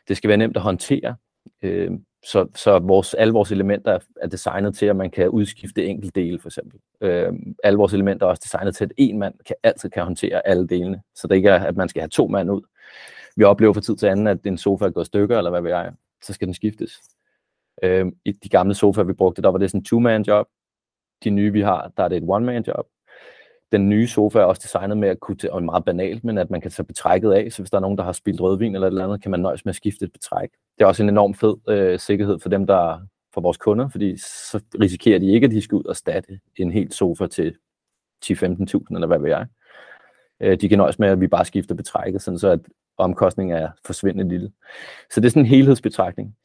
[0.08, 1.16] Det skal være nemt at håndtere.
[1.62, 1.90] Øh,
[2.24, 6.38] så, så vores, alle vores elementer er designet til, at man kan udskifte enkelte dele,
[6.38, 6.80] for eksempel.
[7.00, 7.32] Øh,
[7.64, 10.68] alle vores elementer er også designet til, at en mand kan, altid kan håndtere alle
[10.68, 12.62] delene, så det ikke er, at man skal have to mand ud.
[13.36, 15.92] Vi oplever for tid til anden, at en sofa går stykker, eller hvad ved jeg,
[16.22, 16.92] så skal den skiftes.
[17.82, 20.46] Øh, I de gamle sofaer, vi brugte, der var det sådan en two-man job.
[21.24, 22.86] De nye, vi har, der er det et one-man job
[23.72, 26.60] den nye sofa er også designet med at kunne, og meget banalt, men at man
[26.60, 28.90] kan tage betrækket af, så hvis der er nogen, der har spildt rødvin eller et
[28.90, 30.50] eller andet, kan man nøjes med at skifte et betræk.
[30.78, 33.00] Det er også en enorm fed øh, sikkerhed for dem, der
[33.34, 36.72] for vores kunder, fordi så risikerer de ikke, at de skal ud og statte en
[36.72, 37.54] helt sofa til
[38.24, 39.46] 10-15.000 eller hvad ved jeg.
[40.40, 42.60] Øh, de kan nøjes med, at vi bare skifter betrækket, sådan så at
[42.98, 44.52] omkostningen er forsvindende lille.
[45.10, 46.36] Så det er sådan en helhedsbetragtning.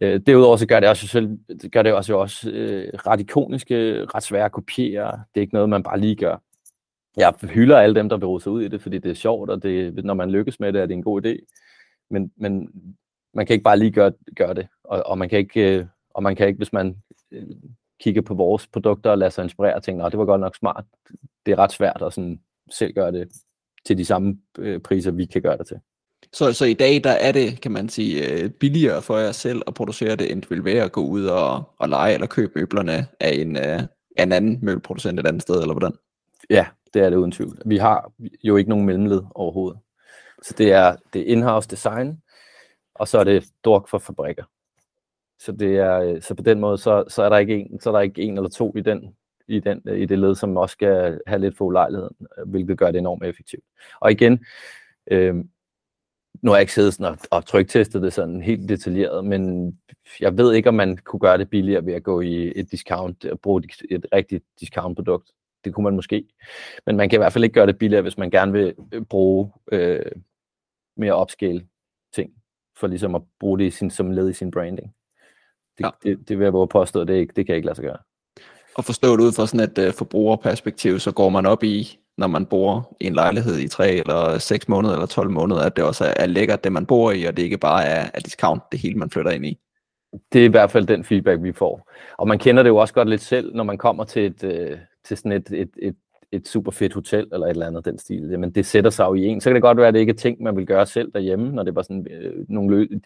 [0.00, 1.38] Øh, derudover så gør det også selv,
[1.72, 5.10] gør det også, også øh, ret ikoniske, ret svære at kopiere.
[5.10, 6.42] Det er ikke noget, man bare lige gør
[7.16, 9.62] jeg hylder alle dem, der vil sig ud i det, fordi det er sjovt, og
[9.62, 11.36] det, når man lykkes med det, er det en god idé.
[12.10, 12.70] Men, men
[13.34, 16.22] man kan ikke bare lige gøre, gøre det, og, og, man kan ikke, øh, og
[16.22, 16.96] man kan ikke, hvis man
[17.32, 17.46] øh,
[18.00, 20.84] kigger på vores produkter og lader sig inspirere og tænker, det var godt nok smart.
[21.46, 22.40] Det er ret svært at sådan
[22.70, 23.28] selv gøre det
[23.86, 25.76] til de samme øh, priser, vi kan gøre det til.
[26.32, 29.74] Så, så i dag, der er det, kan man sige, billigere for jer selv at
[29.74, 33.06] producere det, end det vil være at gå ud og, og lege eller købe møblerne
[33.20, 33.86] af en, af
[34.18, 35.92] en anden møbelproducent et andet sted, eller hvordan?
[36.50, 37.58] Ja, det er det uden tvivl.
[37.66, 38.12] Vi har
[38.44, 39.80] jo ikke nogen mellemled overhovedet.
[40.42, 42.22] Så det er, det er in-house design,
[42.94, 44.44] og så er det dork for fabrikker.
[45.38, 47.92] Så, det er, så på den måde, så, så, er der ikke en, så er
[47.92, 49.16] der ikke en eller to i, den,
[49.48, 52.98] i, den, i det led, som også skal have lidt for ulejligheden, hvilket gør det
[52.98, 53.64] enormt effektivt.
[54.00, 54.44] Og igen,
[55.10, 55.34] øh,
[56.42, 59.72] nu har jeg ikke siddet sådan og, og tryktestet det sådan helt detaljeret, men
[60.20, 63.24] jeg ved ikke, om man kunne gøre det billigere ved at gå i et discount
[63.24, 65.30] og bruge et, et rigtigt discount-produkt
[65.64, 66.24] det kunne man måske.
[66.86, 69.02] Men man kan i hvert fald ikke gøre det billigere, hvis man gerne vil øh,
[69.02, 70.12] bruge øh,
[70.96, 71.66] mere upscale
[72.14, 72.30] ting,
[72.80, 74.94] for ligesom at bruge det i sin, som led i sin branding.
[75.78, 75.90] Det, ja.
[76.02, 77.98] det, det vil jeg våge påstå, det, det kan jeg ikke lade sig gøre.
[78.74, 82.26] Og forstå det ud fra sådan et uh, forbrugerperspektiv, så går man op i, når
[82.26, 85.84] man bor i en lejlighed i 3 eller 6 måneder eller 12 måneder, at det
[85.84, 88.62] også er, er lækkert, det man bor i, og det ikke bare er, er discount,
[88.72, 89.58] det hele man flytter ind i.
[90.32, 91.90] Det er i hvert fald den feedback, vi får.
[92.18, 94.78] Og man kender det jo også godt lidt selv, når man kommer til et, øh,
[95.08, 95.96] til sådan et, et, et,
[96.32, 98.28] et super fedt hotel eller et eller andet den stil.
[98.30, 99.40] Jamen, det sætter sig jo i en.
[99.40, 101.52] Så kan det godt være, at det ikke er ting, man vil gøre selv derhjemme,
[101.52, 102.98] når det var sådan øh, nogle lø-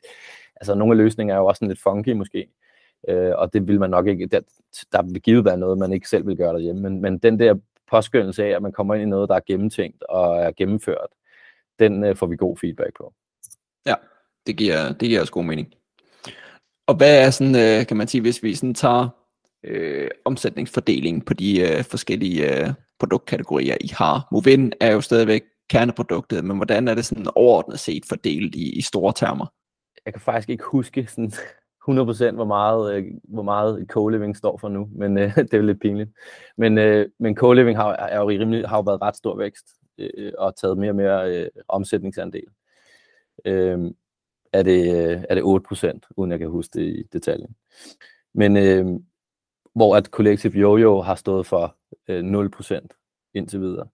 [0.56, 2.48] altså nogle af løsninger er jo også sådan lidt funky måske.
[3.08, 4.40] Øh, og det vil man nok ikke, der,
[4.92, 6.82] der vil givet være noget, man ikke selv vil gøre derhjemme.
[6.82, 7.54] Men, men den der
[7.90, 11.10] påskyndelse af, at man kommer ind i noget, der er gennemtænkt og er gennemført,
[11.78, 13.12] den øh, får vi god feedback på.
[13.86, 13.94] Ja,
[14.46, 15.74] det giver, det giver også god mening.
[16.86, 19.08] Og hvad er sådan, øh, kan man sige, hvis vi sådan tager
[19.64, 24.28] øh, omsætningsfordeling på de øh, forskellige øh, produktkategorier, I har.
[24.32, 28.80] Movin er jo stadigvæk kerneproduktet, men hvordan er det sådan overordnet set fordelt i, i
[28.80, 29.46] store termer?
[30.06, 31.32] Jeg kan faktisk ikke huske sådan
[31.88, 35.64] 100% hvor meget, øh, hvor meget co-living står for nu, men øh, det er jo
[35.64, 36.10] lidt pinligt.
[36.56, 39.66] Men, øh, men co-living har, er jo rimelig, har jo været ret stor vækst
[39.98, 42.44] øh, øh, og taget mere og mere øh, omsætningsandel.
[43.44, 43.78] Øh,
[44.52, 47.56] er det, øh, er det 8%, uden jeg kan huske det i detaljen.
[48.34, 48.86] Men, øh,
[49.74, 51.76] hvor at Collective Jojo har stået for
[52.08, 53.86] øh, 0% indtil videre.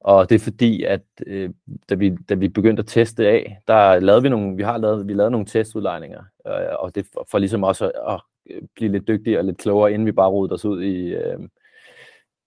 [0.00, 1.50] Og det er fordi, at øh,
[1.90, 5.08] da, vi, da vi begyndte at teste af, der lavede vi nogle, vi har lavet,
[5.08, 8.92] vi lavede nogle testudlejninger, øh, og det for, for ligesom også at, at øh, blive
[8.92, 11.38] lidt dygtigere og lidt klogere, inden vi bare rodede os ud i, øh,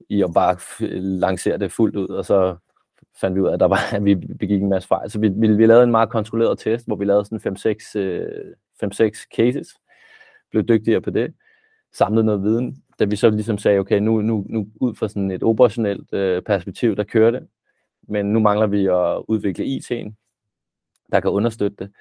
[0.10, 0.58] i at bare
[1.00, 2.56] lancere det fuldt ud, og så
[3.22, 5.10] fandt vi ud af, at, der var, at vi begik en masse fejl.
[5.10, 9.12] Så vi, vi, vi lavede en meget kontrolleret test, hvor vi lavede sådan 5-6 øh,
[9.36, 9.76] cases,
[10.52, 11.34] blev dygtigere på det,
[11.94, 15.32] samlet noget viden, da vi så ligesom sagde, okay, nu, nu, nu ud fra sådan
[15.32, 17.48] et operationelt øh, perspektiv, der kører det,
[18.08, 20.14] men nu mangler vi at udvikle IT'en,
[21.12, 21.92] der kan understøtte det.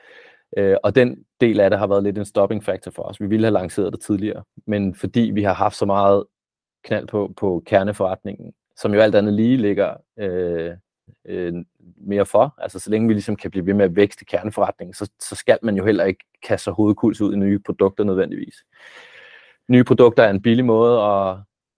[0.57, 3.21] Øh, og den del af det har været lidt en stopping factor for os.
[3.21, 6.25] Vi ville have lanceret det tidligere, men fordi vi har haft så meget
[6.85, 10.73] knald på, på kerneforretningen, som jo alt andet lige ligger øh,
[11.25, 11.55] øh,
[11.97, 12.55] mere for.
[12.59, 15.59] Altså så længe vi ligesom kan blive ved med at vækste kerneforretningen, så, så skal
[15.63, 18.55] man jo heller ikke kaste sig hovedkuls ud i nye produkter nødvendigvis.
[19.69, 21.37] Nye produkter er en billig måde at,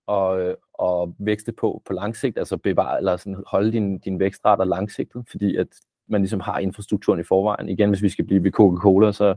[0.09, 4.19] at, øh, at vækste på på lang sigt, altså bevare eller sådan holde din, din
[4.19, 5.67] vækstrater langsigtet, fordi at
[6.09, 7.69] man ligesom har infrastrukturen i forvejen.
[7.69, 9.35] Igen, hvis vi skal blive ved Coca-Cola, så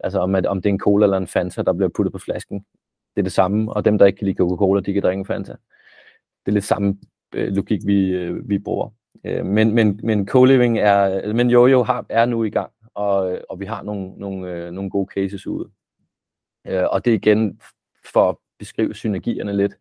[0.00, 2.18] altså om, at, om det er en cola eller en Fanta, der bliver puttet på
[2.18, 2.58] flasken,
[3.14, 5.26] det er det samme, og dem, der ikke kan lide Coca-Cola, de kan drikke en
[5.26, 5.52] Fanta.
[6.46, 6.98] Det er lidt samme
[7.34, 8.88] øh, logik, vi, øh, vi bruger.
[9.24, 13.60] Øh, men, men, men co-living er, men Jojo har, er nu i gang, og, og
[13.60, 15.70] vi har nogle, nogle, øh, nogle gode cases ude.
[16.66, 17.60] Øh, og det er igen
[18.12, 19.74] for at beskrive synergierne lidt.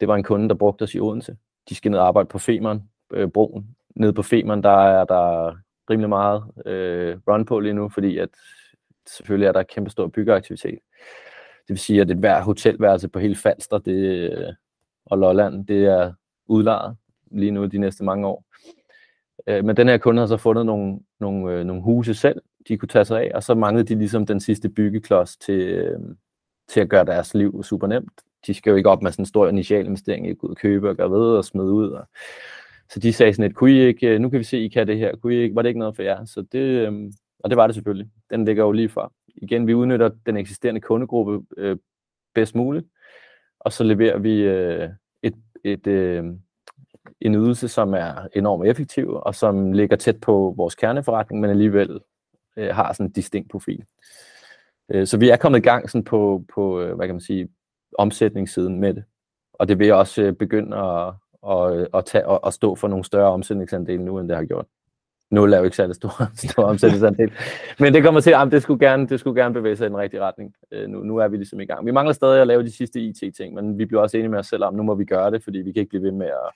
[0.00, 1.36] Det var en kunde, der brugte os i Odense.
[1.68, 3.76] De skal ned og arbejde på Femern, øh, broen.
[3.96, 5.56] Nede på Femern, der er der
[5.90, 8.28] rimelig meget øh, run på lige nu, fordi at
[9.06, 10.78] selvfølgelig er der kæmpe stor byggeaktivitet.
[11.68, 14.52] Det vil sige, at et hver hotelværelse på hele Falster det, øh,
[15.06, 16.12] og Lolland, det er
[16.46, 16.96] udlejet
[17.30, 18.44] lige nu de næste mange år.
[19.46, 22.78] Øh, men den her kunde har så fundet nogle, nogle, øh, nogle huse selv, de
[22.78, 26.00] kunne tage sig af, og så manglede de ligesom den sidste byggeklods til, øh,
[26.68, 28.20] til at gøre deres liv super nemt.
[28.46, 30.50] De skal jo ikke op med sådan en stor initial investering i at gå ud
[30.50, 31.90] og købe og gøre ved og smide ud.
[31.90, 32.08] Og,
[32.90, 34.86] så de sagde sådan lidt, kunne I ikke, øh, nu kan vi se, I kan
[34.86, 36.24] det her, kunne I ikke, var det ikke noget for jer?
[36.24, 37.12] Så det, øh,
[37.44, 38.10] og det var det selvfølgelig.
[38.30, 39.12] Den ligger jo lige for.
[39.36, 41.76] Igen, vi udnytter den eksisterende kundegruppe øh,
[42.34, 42.86] bedst muligt,
[43.60, 44.88] og så leverer vi øh,
[45.22, 46.24] et, et, øh,
[47.20, 52.00] en ydelse, som er enormt effektiv, og som ligger tæt på vores kerneforretning, men alligevel
[52.56, 53.84] øh, har sådan en distinkt profil.
[54.90, 57.48] Øh, så vi er kommet i gang sådan på, på øh, hvad kan man sige,
[57.98, 59.04] omsætningssiden med det.
[59.52, 61.14] Og det vil også øh, begynde at,
[61.50, 64.66] at, at, tage, at, at stå for nogle større omsætningsandele nu, end det har gjort.
[65.30, 66.10] Nul er jo ikke særlig stor,
[66.50, 67.32] stor omsætningsandel.
[67.80, 69.96] Men det kommer til, at det skulle gerne, det skulle gerne bevæge sig i den
[69.96, 70.54] rigtige retning.
[70.72, 71.86] Øh, nu, nu er vi ligesom i gang.
[71.86, 74.46] Vi mangler stadig at lave de sidste IT-ting, men vi bliver også enige med os
[74.46, 76.52] selv om, nu må vi gøre det, fordi vi kan ikke blive ved med at,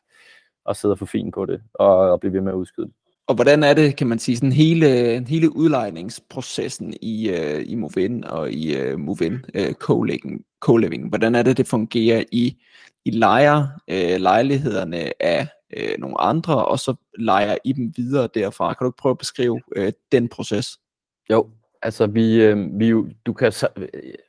[0.69, 2.95] at sidde og få fin på det, og, og blive ved med at udskyde det.
[3.31, 8.25] Og hvordan er det, kan man sige, sådan hele, hele udlejningsprocessen i, uh, i Movin
[8.25, 12.57] og i øh, uh, Movin uh, øh, co-living, co-living, hvordan er det, det fungerer i,
[13.05, 18.75] i lejer uh, lejlighederne af uh, nogle andre, og så lejer I dem videre derfra?
[18.75, 20.79] Kan du ikke prøve at beskrive uh, den proces?
[21.31, 21.51] Jo,
[21.83, 22.95] altså vi, øh, vi
[23.27, 23.53] du kan,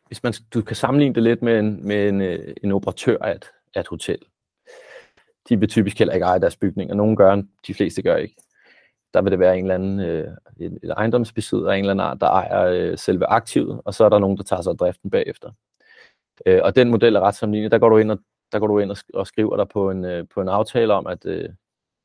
[0.07, 2.21] hvis man, du kan sammenligne det lidt med en, med en,
[2.63, 4.19] en operatør af et, af et hotel
[5.49, 6.95] de vil typisk heller ikke eje deres bygninger.
[6.95, 8.35] Nogle gør, de fleste gør ikke.
[9.13, 10.27] Der vil det være en eller anden øh,
[10.59, 14.09] et, ejendomsbesidder af en eller anden art, der ejer øh, selve aktivet, og så er
[14.09, 15.51] der nogen, der tager sig af driften bagefter.
[16.45, 17.71] Øh, og den model er ret sammenlignet.
[17.71, 18.19] Der går du ind og,
[18.51, 21.07] der går du ind og, og skriver dig på en, øh, på en aftale om,
[21.07, 21.49] at øh,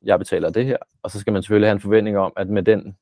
[0.03, 2.63] jeg betaler det her, og så skal man selvfølgelig have en forventning om, at med
[2.63, 2.97] den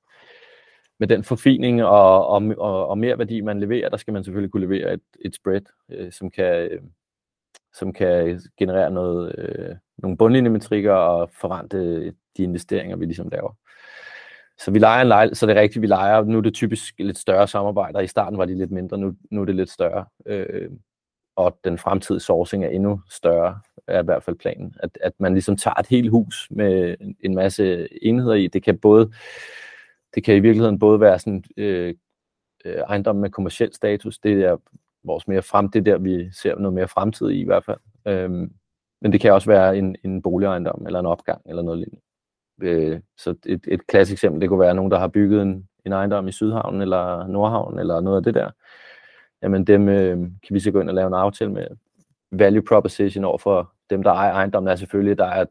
[0.99, 4.51] med den forfining og, og, og, og mere værdi, man leverer, der skal man selvfølgelig
[4.51, 6.81] kunne levere et, et spread, øh, som, kan, øh,
[7.73, 12.05] som kan generere noget, øh, nogle bundlinjemetrikker og forrente
[12.37, 13.55] de investeringer, vi ligesom laver.
[14.59, 16.23] Så vi leger en lejl, så det er rigtigt, vi leger.
[16.23, 17.99] Nu er det typisk lidt større samarbejder.
[17.99, 20.05] I starten var de lidt mindre, nu, nu er det lidt større.
[20.25, 20.69] Øh,
[21.35, 24.75] og den fremtidige sourcing er endnu større, er i hvert fald planen.
[24.79, 28.47] At, at man ligesom tager et helt hus med en masse enheder i.
[28.47, 29.11] Det kan både,
[30.15, 31.95] det kan i virkeligheden både være sådan øh,
[32.65, 34.57] øh ejendom med kommersiel status, det er
[35.03, 37.79] vores mere frem, det der, vi ser noget mere fremtid i i hvert fald.
[38.07, 38.53] Øhm,
[39.01, 42.04] men det kan også være en, en boligejendom eller en opgang eller noget lignende.
[42.61, 45.91] Øh, så et, et klassisk eksempel, det kunne være nogen, der har bygget en, en
[45.91, 48.51] ejendom i Sydhavnen eller Nordhavn eller noget af det der.
[49.41, 51.67] Jamen dem øh, kan vi så gå ind og lave en aftale med.
[52.31, 55.45] Value proposition over for dem, der ejer ejendommen, er selvfølgelig, der er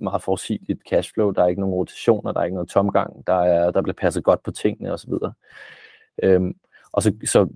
[0.00, 3.70] meget forudsigeligt cashflow, der er ikke nogen rotationer, der er ikke noget tomgang, der, er,
[3.70, 5.12] der bliver passet godt på tingene osv.
[6.22, 6.54] Øhm,
[6.92, 7.48] og så, så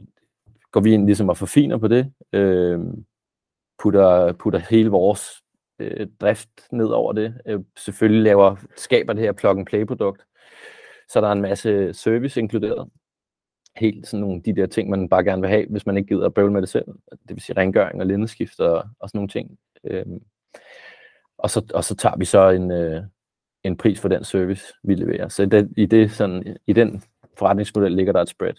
[0.72, 3.04] går vi ind ligesom og forfiner på det, øhm,
[3.78, 5.42] putter, putter hele vores
[5.78, 10.22] øh, drift ned over det, øh, selvfølgelig laver, skaber det her plug-and-play-produkt,
[11.08, 12.88] så der er en masse service inkluderet,
[13.76, 16.26] helt sådan nogle de der ting, man bare gerne vil have, hvis man ikke gider
[16.26, 19.28] at bøvle med det selv, det vil sige rengøring og lindeskift og, og sådan nogle
[19.28, 19.58] ting.
[19.84, 20.06] Øh,
[21.38, 23.02] og, så, og så tager vi så en, øh,
[23.64, 25.28] en pris for den service, vi leverer.
[25.28, 27.02] Så det, i, det, sådan, i den
[27.38, 28.54] forretningsmodel ligger der et spread.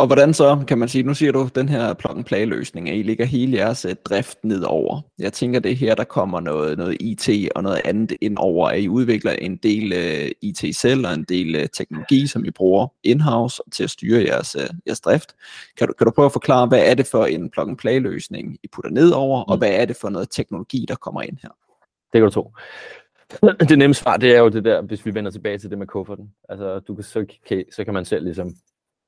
[0.00, 2.90] Og hvordan så, kan man sige, nu siger du, den her plug and play løsning,
[2.90, 5.00] at I ligger hele jeres uh, drift nedover.
[5.18, 8.68] Jeg tænker, det er her, der kommer noget, noget IT og noget andet ind over,
[8.68, 12.44] at I udvikler en del uh, øh, IT selv og en del uh, teknologi, som
[12.44, 15.34] I bruger in-house til at styre jeres, uh, jeres drift.
[15.78, 18.00] Kan du, kan du prøve at forklare, hvad er det for en plug and play
[18.00, 19.50] løsning, I putter nedover, mm.
[19.52, 21.50] og hvad er det for noget teknologi, der kommer ind her?
[22.12, 22.52] Det kan du tro.
[23.68, 25.86] Det nemme svar, det er jo det der, hvis vi vender tilbage til det med
[25.86, 26.30] kufferten.
[26.48, 28.54] Altså, du kan, så, kan, så kan man selv ligesom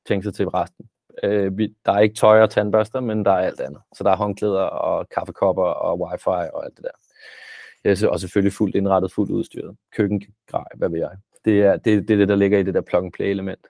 [0.08, 0.88] tænke sig til resten.
[1.22, 3.82] Øh, vi, der er ikke tøj og tandbørster, men der er alt andet.
[3.94, 8.08] Så der er håndklæder og kaffekopper og wifi og alt det der.
[8.08, 9.76] Og selvfølgelig fuldt indrettet, fuldt udstyret.
[9.92, 11.10] Køkkengrej, hvad ved jeg.
[11.44, 13.66] Det er det, det, er det der ligger i det der plug-and-play element.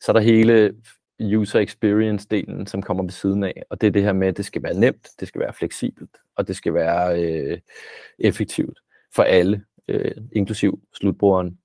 [0.00, 0.74] Så er der hele
[1.20, 4.44] user experience-delen, som kommer ved siden af, og det er det her med, at det
[4.44, 7.58] skal være nemt, det skal være fleksibelt, og det skal være øh,
[8.18, 8.78] effektivt
[9.14, 11.58] for alle, øh, inklusiv slutbrugeren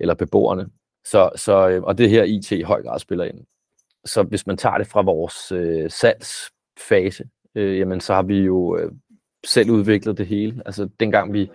[0.00, 0.70] eller beboerne.
[1.04, 3.46] Så, så, øh, og det her IT i høj grad spiller ind.
[4.04, 8.76] Så hvis man tager det fra vores øh, salgsfase, øh, jamen så har vi jo
[8.76, 8.92] øh,
[9.46, 10.62] selv udviklet det hele.
[10.66, 11.50] Altså dengang vi,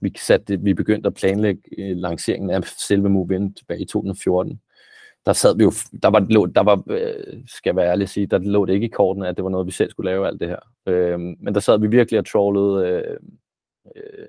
[0.00, 4.60] vi, satte det, vi begyndte at planlægge øh, lanceringen af selve Move tilbage i 2014,
[5.26, 8.26] der sad vi jo, der var, der var øh, skal jeg være ærlig at sige,
[8.26, 10.40] der lå det ikke i kortene, at det var noget, vi selv skulle lave alt
[10.40, 10.58] det her.
[10.86, 13.16] Øh, men der sad vi virkelig og trollede, øh,
[13.96, 14.26] øh,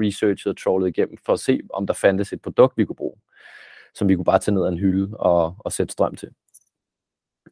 [0.00, 3.16] researchede og trollede igennem, for at se, om der fandtes et produkt, vi kunne bruge,
[3.94, 6.28] som vi kunne bare tage ned af en hylde og, og sætte strøm til.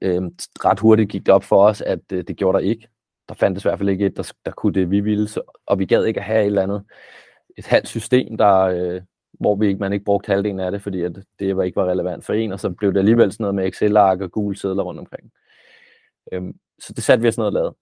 [0.02, 0.22] Øh,
[0.64, 2.88] ret hurtigt gik det op for os, at øh, det gjorde der ikke.
[3.28, 5.78] Der fandtes i hvert fald ikke et, der, der kunne det, vi ville, så, og
[5.78, 6.84] vi gad ikke at have et eller andet,
[7.56, 9.02] et halvt system, der, øh,
[9.40, 11.90] hvor vi ikke, man ikke brugte halvdelen af det, fordi at det var ikke var
[11.90, 14.82] relevant for en, og så blev det alligevel sådan noget med Excel-ark og gule sædler
[14.82, 15.32] rundt omkring.
[16.32, 17.76] Øhm, så det satte vi os ned og lavede.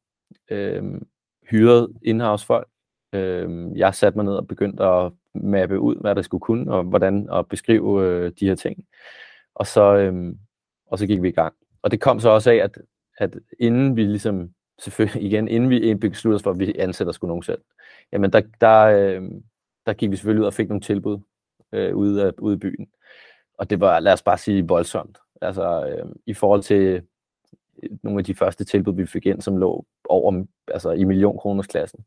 [0.51, 1.07] Øhm,
[1.51, 2.68] hyrede in-house folk.
[3.12, 6.83] Øhm, jeg satte mig ned og begyndte at mappe ud, hvad der skulle kunne, og
[6.83, 8.85] hvordan at beskrive øh, de her ting.
[9.55, 10.35] Og så, øh,
[10.87, 11.55] og så gik vi i gang.
[11.83, 12.79] Og det kom så også af, at,
[13.18, 17.29] at inden vi ligesom, selvfølgelig igen, inden vi besluttede os for, at vi ansætter skulle
[17.29, 17.61] nogen selv,
[18.12, 19.23] jamen der, der, øh,
[19.87, 21.18] der gik vi selvfølgelig ud og fik nogle tilbud
[21.73, 22.88] øh, ude, af, ude i byen.
[23.59, 25.18] Og det var, lad os bare sige, voldsomt.
[25.42, 27.03] Altså øh, i forhold til øh,
[28.03, 32.05] nogle af de første tilbud, vi fik ind, som lå over altså i millionkroners klassen.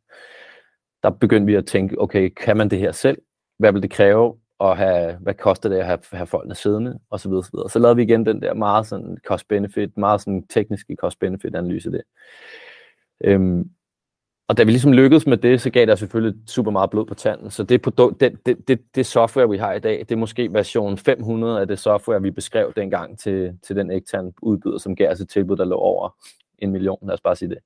[1.04, 3.18] Der begyndte vi at tænke, okay, kan man det her selv?
[3.60, 4.38] Hvad vil det kræve?
[4.60, 7.00] Og have, hvad koster det at have, have folkene siddende?
[7.10, 7.70] Og så videre, så videre.
[7.70, 12.02] Så lavede vi igen den der meget sådan cost-benefit, meget sådan tekniske cost-benefit-analyse det.
[13.24, 13.70] Øhm,
[14.52, 17.14] og da vi ligesom lykkedes med det, så gav det selvfølgelig super meget blod på
[17.14, 17.52] tanden.
[17.52, 20.54] Så det, produkt, det, det, det, det software, vi har i dag, det er måske
[20.54, 25.12] version 500 af det software, vi beskrev dengang til, til den eksterne udbyder, som gav
[25.12, 26.10] os et tilbud, der lå over
[26.60, 27.58] en million, lad os bare sige det.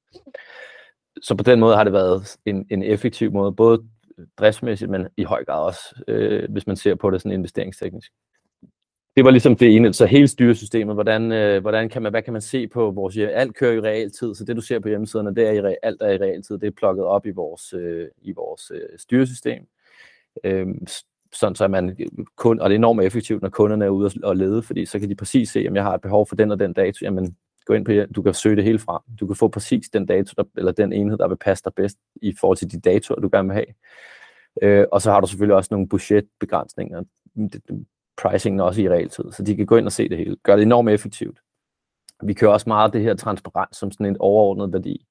[1.22, 3.84] Så på den måde har det været en, en effektiv måde, både
[4.38, 8.12] driftsmæssigt, men i høj grad også, øh, hvis man ser på det sådan investeringsteknisk
[9.16, 9.94] det var ligesom det ene.
[9.94, 13.56] Så hele styresystemet, hvordan, øh, hvordan kan man, hvad kan man se på vores Alt
[13.56, 16.18] kører i realtid, så det du ser på hjemmesiderne, det er i, alt er i
[16.18, 16.58] realtid.
[16.58, 19.64] Det er plukket op i vores, øh, i vores øh, styresystem.
[20.44, 20.68] Øh,
[21.34, 21.98] sådan så man
[22.36, 25.10] kun, og det er enormt effektivt, når kunderne er ude og lede, fordi så kan
[25.10, 27.74] de præcis se, om jeg har et behov for den og den dato, jamen gå
[27.74, 29.02] ind på, du kan søge det hele frem.
[29.20, 31.98] Du kan få præcis den dato, der, eller den enhed, der vil passe dig bedst
[32.22, 33.74] i forhold til de datoer, du gerne vil have.
[34.62, 37.04] Øh, og så har du selvfølgelig også nogle budgetbegrænsninger
[38.18, 40.36] pricingen også i realtid, så de kan gå ind og se det hele.
[40.44, 41.40] Gør det enormt effektivt.
[42.24, 45.06] Vi kører også meget det her transparens som sådan en overordnet værdi.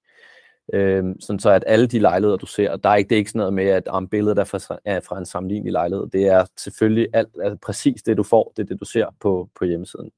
[0.73, 3.31] Øhm, sådan så at alle de lejligheder, du ser, der er ikke, det er ikke
[3.31, 6.07] sådan noget med, at om billedet er fra, er fra en sammenlignelig lejlighed.
[6.07, 9.51] Det er selvfølgelig alt, altså præcis det, du får, det er det, du ser på,
[9.59, 10.11] på hjemmesiden.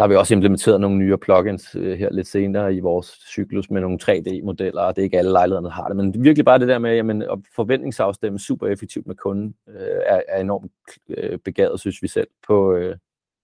[0.00, 3.70] Der har vi også implementeret nogle nye plugins øh, her lidt senere i vores cyklus
[3.70, 5.96] med nogle 3D-modeller, og det er ikke alle lejlighederne, der har det.
[5.96, 10.22] Men virkelig bare det der med jamen, at forventningsafstemme super effektivt med kunden øh, er,
[10.28, 10.72] er enormt
[11.08, 12.96] øh, begavet, synes vi selv, på, øh,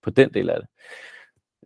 [0.03, 0.69] på den del af det.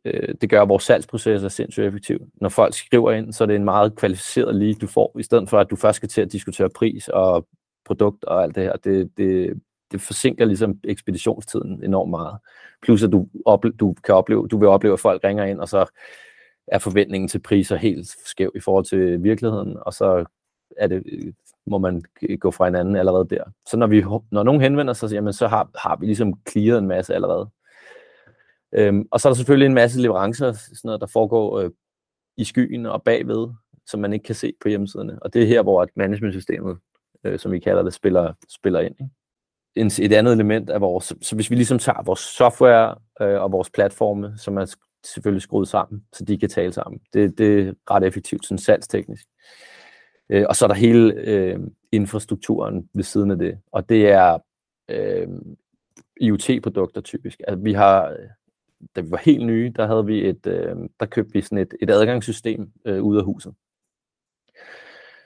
[0.05, 2.19] Øh, det gør, at vores salgsproces er sindssygt effektiv.
[2.35, 5.49] Når folk skriver ind, så er det en meget kvalificeret lead, du får, i stedet
[5.49, 7.47] for at du først skal til at diskutere pris og
[7.85, 8.77] produkt og alt det her.
[8.77, 9.61] Det, det,
[9.93, 12.39] det forsinker ligesom ekspeditionstiden enormt meget.
[12.83, 15.69] Plus at du, ople- du, kan opleve, du vil opleve, at folk ringer ind, og
[15.69, 15.87] så
[16.67, 20.25] er forventningen til priser helt skæv i forhold til virkeligheden, og så
[20.77, 21.03] er det,
[21.67, 22.03] må man
[22.41, 23.45] gå fra hinanden allerede der.
[23.69, 26.87] Så når, vi, når nogen henvender sig, jamen, så har, har vi ligesom clearet en
[26.87, 27.51] masse allerede.
[28.73, 31.71] Øhm, og så er der selvfølgelig en masse leverancer, sådan noget, der foregår øh,
[32.37, 33.49] i skyen og bagved,
[33.87, 35.23] som man ikke kan se på hjemmesiderne.
[35.23, 36.79] Og det er her, hvor managementsystemet,
[37.25, 38.95] øh, som vi kalder det, spiller, spiller ind.
[39.01, 39.11] Ikke?
[39.75, 43.53] En, et andet element af vores, så hvis vi ligesom tager vores software øh, og
[43.53, 44.75] vores platforme, som er
[45.05, 47.01] selvfølgelig skruet sammen, så de kan tale sammen.
[47.13, 49.27] Det, det er ret effektivt, sådan salgsteknisk.
[50.29, 51.59] Øh, og så er der hele øh,
[51.93, 54.39] infrastrukturen ved siden af det, og det er
[54.89, 55.29] øh,
[56.21, 57.41] IoT-produkter typisk.
[57.49, 58.29] Altså, vi har, øh,
[58.97, 61.75] da vi var helt nye, der havde vi et, øh, der købte vi sådan et,
[61.83, 63.55] et adgangssystem øh, ud af huset.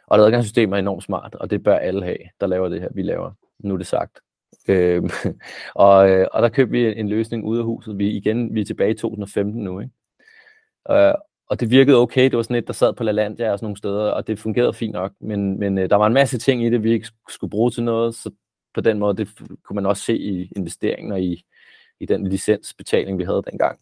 [0.07, 2.89] Og et adgangssystem er enormt smart, og det bør alle have, der laver det her,
[2.95, 3.33] vi laver.
[3.59, 4.21] Nu er det sagt.
[4.69, 5.35] Øhm, øh,
[5.75, 5.97] og,
[6.33, 7.99] og der købte vi en løsning ude af huset.
[7.99, 9.81] Vi igen vi er tilbage i 2015 nu.
[9.81, 9.93] Ikke?
[10.91, 11.15] Øh,
[11.47, 12.25] og det virkede okay.
[12.25, 14.75] Det var sådan et, der sad på LaLandia og sådan nogle steder, og det fungerede
[14.75, 15.13] fint nok.
[15.21, 17.83] Men, men øh, der var en masse ting i det, vi ikke skulle bruge til
[17.83, 18.31] noget, så
[18.75, 19.29] på den måde det
[19.65, 21.45] kunne man også se i investeringen og i,
[22.01, 23.79] i den licensbetaling, vi havde dengang.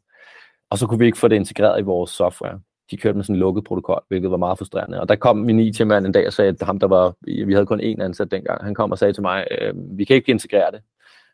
[0.70, 2.61] Og så kunne vi ikke få det integreret i vores software.
[2.93, 5.01] De kørte med sådan en lukket protokol, hvilket var meget frustrerende.
[5.01, 7.14] Og der kom min IT-mand en dag og sagde, at ham, der var,
[7.47, 10.16] vi havde kun én ansat dengang, han kom og sagde til mig, øh, vi kan
[10.16, 10.80] ikke integrere det.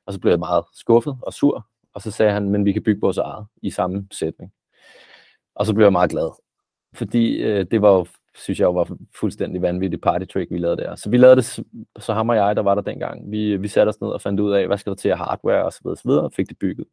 [0.07, 2.83] Og så blev jeg meget skuffet og sur, og så sagde han, men vi kan
[2.83, 4.53] bygge vores eget i samme sætning.
[5.55, 6.31] Og så blev jeg meget glad,
[6.95, 10.95] fordi øh, det var jo, synes jeg var fuldstændig vanvittigt party trick, vi lavede der.
[10.95, 11.45] Så vi lavede det,
[11.99, 14.41] så ham og jeg, der var der dengang, vi, vi satte os ned og fandt
[14.41, 16.49] ud af, hvad skal der til af hardware og så videre, så videre og fik
[16.49, 16.87] det bygget.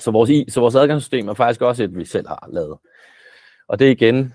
[0.00, 2.78] Så vores, i, så vores adgangssystem er faktisk også et, vi selv har lavet.
[3.72, 4.34] Og det er igen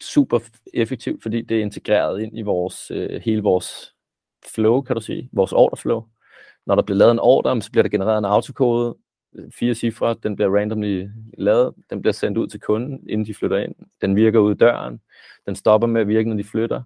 [0.00, 0.38] super
[0.74, 3.94] effektivt, fordi det er integreret ind i vores, øh, hele vores
[4.54, 6.04] flow, kan du sige, vores orderflow.
[6.66, 8.96] Når der bliver lavet en ordre, så bliver der genereret en autokode,
[9.54, 11.08] fire cifre, den bliver randomly
[11.38, 13.74] lavet, den bliver sendt ud til kunden, inden de flytter ind.
[14.00, 15.00] Den virker ud døren,
[15.46, 16.82] den stopper med at virke, når de flytter.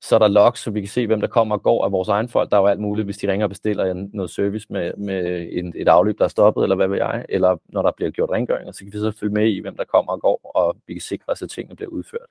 [0.00, 2.08] Så er der logs, så vi kan se, hvem der kommer og går af vores
[2.08, 2.50] egen folk.
[2.50, 5.72] Der er jo alt muligt, hvis de ringer og bestiller noget service med, med en,
[5.76, 8.74] et afløb, der er stoppet, eller hvad ved jeg, eller når der bliver gjort rengøring,
[8.74, 11.00] så kan vi så følge med i, hvem der kommer og går, og vi kan
[11.00, 12.30] sikre os, at tingene bliver udført.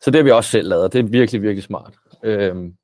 [0.00, 1.94] Så det har vi også selv lavet, det er virkelig, virkelig smart.
[2.22, 2.76] Øhm,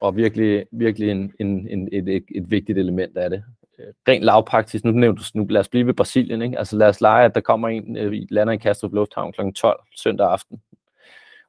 [0.00, 3.44] og virkelig, virkelig en, en, en, et, et, et vigtigt element af det.
[3.78, 6.58] Øh, rent lavpraktisk, nu nævnte du, nu lad os blive ved Brasilien, ikke?
[6.58, 9.40] altså lad os lege, at der kommer en, øh, lander i Kastrup Lufthavn kl.
[9.54, 10.60] 12 søndag aften,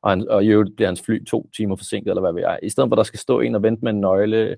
[0.04, 2.60] og, han, og i øvrigt bliver hans fly to timer forsinket, eller hvad ved jeg.
[2.64, 4.58] I stedet for, at der skal stå en og vente med en nøgle,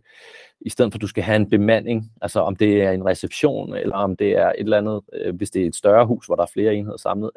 [0.61, 3.75] i stedet for, at du skal have en bemanding, altså om det er en reception,
[3.75, 6.35] eller om det er et eller andet, øh, hvis det er et større hus, hvor
[6.35, 7.31] der er flere enheder samlet.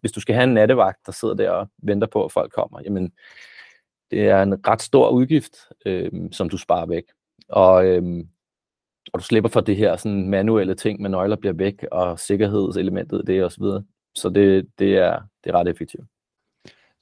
[0.00, 2.80] Hvis du skal have en nattevagt, der sidder der og venter på, at folk kommer,
[2.84, 3.12] jamen,
[4.10, 5.56] det er en ret stor udgift,
[5.86, 7.04] øh, som du sparer væk.
[7.48, 8.24] Og, øh,
[9.12, 13.26] og du slipper for det her sådan manuelle ting med nøgler bliver væk, og sikkerhedselementet
[13.26, 13.50] det osv.
[13.50, 13.84] så videre.
[14.14, 16.06] Så det, det, er, det er ret effektivt.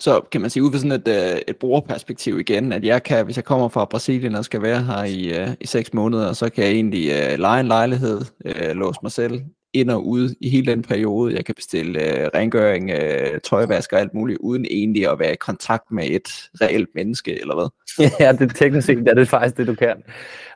[0.00, 3.24] Så kan man sige ud fra sådan et, øh, et brugerperspektiv igen, at jeg kan,
[3.24, 6.50] hvis jeg kommer fra Brasilien og skal være her i, øh, i seks måneder, så
[6.50, 9.40] kan jeg egentlig øh, uh, lege en lejlighed, uh, låse mig selv
[9.74, 11.34] ind og ud i hele den periode.
[11.34, 15.36] Jeg kan bestille uh, rengøring, uh, tøjvask og alt muligt, uden egentlig at være i
[15.40, 16.28] kontakt med et
[16.60, 17.68] reelt menneske, eller hvad?
[18.20, 20.02] Ja, det er teknisk set, det er faktisk det, du kan.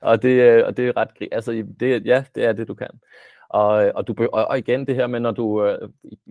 [0.03, 2.91] Og det, og det er ret, altså, det, ja, det er det, du kan.
[3.49, 5.89] Og, og, du, og, og igen det her med, når du, øh,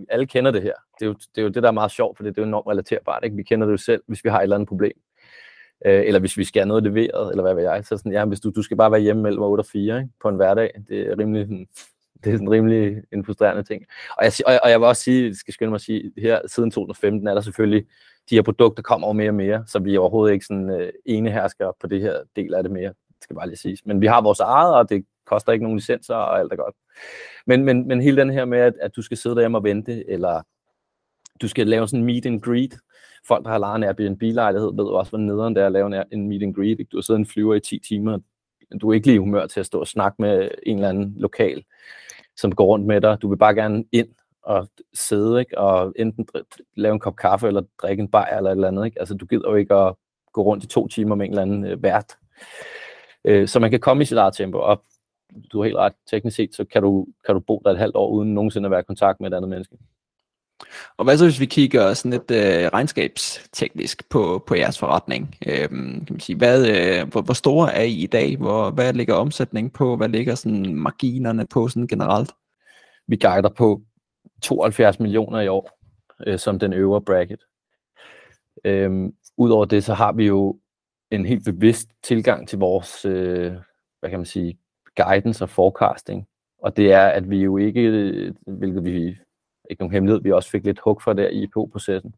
[0.09, 0.73] alle kender det her.
[0.99, 2.47] Det er, jo, det er jo det, der er meget sjovt, for det er jo
[2.47, 3.23] enormt relaterbart.
[3.23, 3.35] Ikke?
[3.35, 4.91] Vi kender det jo selv, hvis vi har et eller andet problem.
[5.85, 7.85] Øh, eller hvis vi skal have noget leveret, eller hvad ved jeg.
[7.85, 10.09] Så sådan, ja, hvis du, du skal bare være hjemme mellem 8 og 4 ikke?
[10.21, 10.71] på en hverdag.
[10.89, 11.67] Det er rimelig sådan,
[12.23, 13.85] det er sådan rimelig en frustrerende ting.
[14.17, 16.71] Og jeg, og, og jeg vil også sige, skal skynde mig at sige, her siden
[16.71, 17.85] 2015 er der selvfølgelig,
[18.29, 20.89] de her produkter kommer over mere og mere, så vi er overhovedet ikke sådan øh,
[21.05, 23.85] enehersker på det her del af det mere, skal bare lige siges.
[23.85, 26.75] Men vi har vores eget, og det koster ikke nogen licenser, og alt er godt.
[27.47, 30.09] Men, men, men hele den her med, at, at du skal sidde derhjemme og vente,
[30.09, 30.41] eller
[31.41, 32.77] du skal lave sådan en meet and greet.
[33.27, 36.27] Folk, der har lejet en Airbnb-lejlighed, ved også, hvor nederen det er at lave en
[36.29, 36.79] meet and greet.
[36.79, 36.89] Ikke?
[36.91, 38.19] Du har siddet en flyver i 10 timer,
[38.81, 41.13] du er ikke lige i humør til at stå og snakke med en eller anden
[41.17, 41.63] lokal,
[42.37, 43.17] som går rundt med dig.
[43.21, 44.07] Du vil bare gerne ind
[44.41, 45.57] og sidde, ikke?
[45.57, 46.27] og enten
[46.75, 48.85] lave en kop kaffe, eller drikke en bajer, eller et eller andet.
[48.85, 48.99] Ikke?
[48.99, 49.93] Altså, du gider jo ikke at
[50.33, 52.17] gå rundt i to timer med en eller anden øh, vært.
[53.25, 54.83] Øh, så man kan komme i sit eget tempo, og
[55.51, 57.95] du har helt ret, teknisk set, så kan du, kan du bo der et halvt
[57.95, 59.77] år, uden nogensinde at være i kontakt med et andet menneske.
[60.97, 65.35] Og hvad så, hvis vi kigger sådan lidt øh, regnskabsteknisk på, på jeres forretning?
[65.47, 68.37] Øhm, kan man sige, hvad, øh, hvor, hvor store er I i dag?
[68.37, 69.95] Hvor, hvad ligger omsætningen på?
[69.95, 72.31] Hvad ligger sådan marginerne på sådan generelt?
[73.07, 73.81] Vi guider på
[74.41, 75.79] 72 millioner i år,
[76.27, 77.39] øh, som den øvre bracket.
[78.65, 80.59] Øhm, Udover det, så har vi jo
[81.11, 83.53] en helt bevidst tilgang til vores, øh,
[83.99, 84.57] hvad kan man sige,
[84.97, 86.27] guidance og forecasting.
[86.59, 89.17] Og det er, at vi jo ikke, hvilket vi
[89.69, 92.15] ikke nogen hemmelighed, vi også fik lidt hug for der i IPO-processen,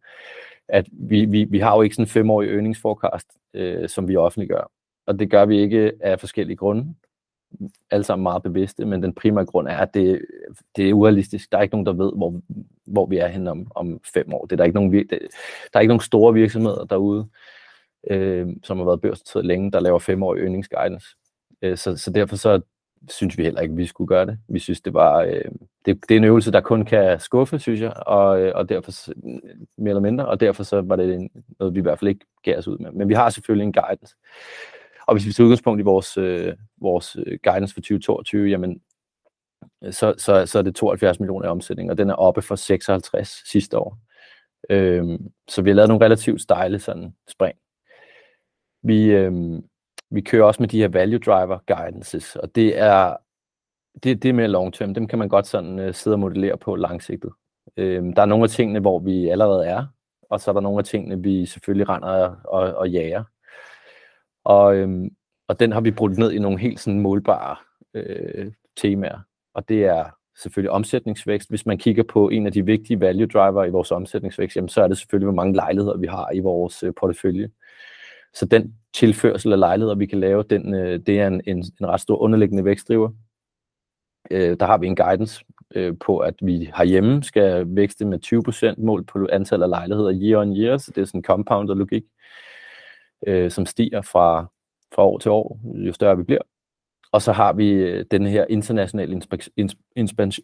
[0.67, 4.71] at vi, vi, vi har jo ikke sådan en femårig øgningsforecast, øh, som vi offentliggør.
[5.07, 6.95] Og det gør vi ikke af forskellige grunde.
[7.91, 10.21] Alle sammen meget bevidste, men den primære grund er, at det,
[10.75, 11.51] det er urealistisk.
[11.51, 12.41] Der er ikke nogen, der ved, hvor,
[12.85, 14.45] hvor vi er henne om, om fem år.
[14.45, 15.17] Det er der, ikke nogen, det, der
[15.73, 17.27] er ikke nogen store virksomheder derude,
[18.09, 21.07] øh, som har været børsnoteret længe, der laver femårig øgningsguidance.
[21.61, 22.61] Øh, så, så derfor så
[23.09, 24.39] synes vi heller ikke, at vi skulle gøre det.
[24.47, 25.45] Vi synes, det var øh,
[25.85, 28.91] det, det er en øvelse, der kun kan skuffe, synes jeg, og, øh, og derfor
[29.77, 31.29] mere eller mindre, og derfor så var det en,
[31.59, 32.91] noget, vi i hvert fald ikke gav os ud med.
[32.91, 34.15] Men vi har selvfølgelig en guidance.
[35.07, 38.81] Og hvis vi tager udgangspunkt i vores, øh, vores øh, guidance for 2022, jamen,
[39.91, 43.41] så, så, så er det 72 millioner i omsætning, og den er oppe for 56
[43.51, 43.97] sidste år.
[44.69, 47.57] Øhm, så vi har lavet nogle relativt stejle sådan spring.
[48.83, 49.63] Vi, øhm,
[50.11, 53.17] vi kører også med de her value driver guidances, og det er,
[54.03, 54.93] det, det er mere long term.
[54.93, 57.31] Dem kan man godt sådan uh, sidde og modellere på langsigtet.
[57.77, 59.85] Øhm, der er nogle af tingene, hvor vi allerede er,
[60.29, 63.23] og så er der nogle af tingene, vi selvfølgelig render og, og, og jager.
[64.43, 65.09] Og, øhm,
[65.47, 67.55] og den har vi brugt ned i nogle helt sådan målbare
[67.93, 69.19] øh, temaer,
[69.53, 70.05] og det er
[70.41, 71.49] selvfølgelig omsætningsvækst.
[71.49, 74.83] Hvis man kigger på en af de vigtige value driver i vores omsætningsvækst, jamen, så
[74.83, 77.49] er det selvfølgelig, hvor mange lejligheder vi har i vores øh, portefølje.
[78.33, 81.87] Så den tilførsel af lejligheder, vi kan lave, den, øh, det er en, en, en
[81.87, 83.09] ret stor underliggende vækstdriver.
[84.31, 88.83] Øh, der har vi en guidance øh, på, at vi herhjemme skal vækste med 20%
[88.85, 92.03] mål på antal af lejligheder year on year, så det er sådan en compounder logik,
[93.27, 94.45] øh, som stiger fra,
[94.95, 96.41] fra år til år, jo større vi bliver.
[97.11, 99.21] Og så har vi øh, den her internationale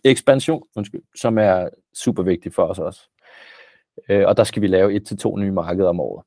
[0.03, 3.09] ekspansion, undskyld, som er super vigtig for os også.
[4.09, 6.25] Øh, og der skal vi lave et til to nye markeder om året.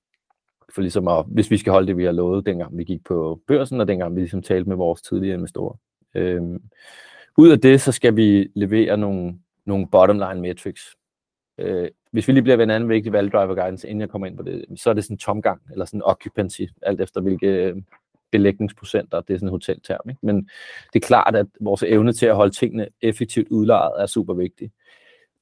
[0.78, 3.40] For ligesom at, hvis vi skal holde det, vi har lovet, dengang vi gik på
[3.46, 5.76] børsen, og dengang vi ligesom talte med vores tidligere investorer.
[6.14, 6.62] Øhm,
[7.38, 10.96] ud af det, så skal vi levere nogle, nogle bottom line metrics.
[11.58, 14.26] Øh, hvis vi lige bliver ved en anden vigtig value driver guidance, inden jeg kommer
[14.26, 17.76] ind på det, så er det sådan tomgang, eller sådan occupancy, alt efter hvilke øh,
[18.30, 20.08] belægningsprocenter, det er sådan en hotelterm.
[20.08, 20.20] Ikke?
[20.22, 20.36] Men
[20.92, 24.70] det er klart, at vores evne til at holde tingene effektivt udlejet er super vigtig.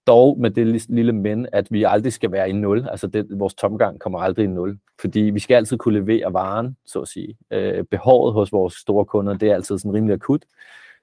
[0.07, 2.89] Dog med det lille men, at vi aldrig skal være i nul.
[2.89, 4.79] Altså det, vores tomgang kommer aldrig i nul.
[5.01, 7.37] Fordi vi skal altid kunne levere varen, så at sige.
[7.51, 10.45] Øh, behovet hos vores store kunder, det er altid sådan rimelig akut.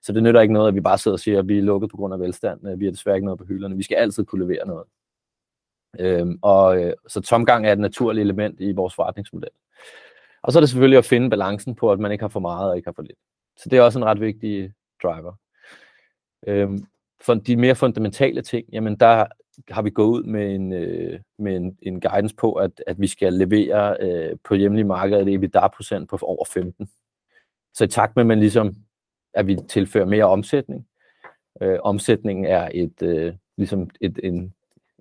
[0.02, 1.90] Så det nytter ikke noget, at vi bare sidder og siger, at vi er lukket
[1.90, 2.68] på grund af velstand.
[2.68, 3.76] Øh, vi har desværre ikke noget på hylderne.
[3.76, 4.86] Vi skal altid kunne levere noget.
[6.00, 9.50] Øhm, og, øh, så tomgang er et naturligt element i vores forretningsmodel.
[10.42, 12.70] Og så er det selvfølgelig at finde balancen på, at man ikke har for meget
[12.70, 13.18] og ikke har for lidt.
[13.58, 14.74] Så det er også en ret vigtig
[15.04, 15.34] driver.
[16.48, 16.86] Øhm,
[17.26, 19.26] for de mere fundamentale ting, jamen der
[19.70, 23.08] har vi gået ud med en, øh, med en, en guidance på, at, at vi
[23.08, 26.90] skal levere øh, på hjemlige marked et EBITDA-procent på over 15.
[27.74, 28.76] Så i takt med, at man ligesom,
[29.34, 30.88] at vi tilfører mere omsætning,
[31.62, 34.54] øh, omsætningen er et, øh, ligesom et, en,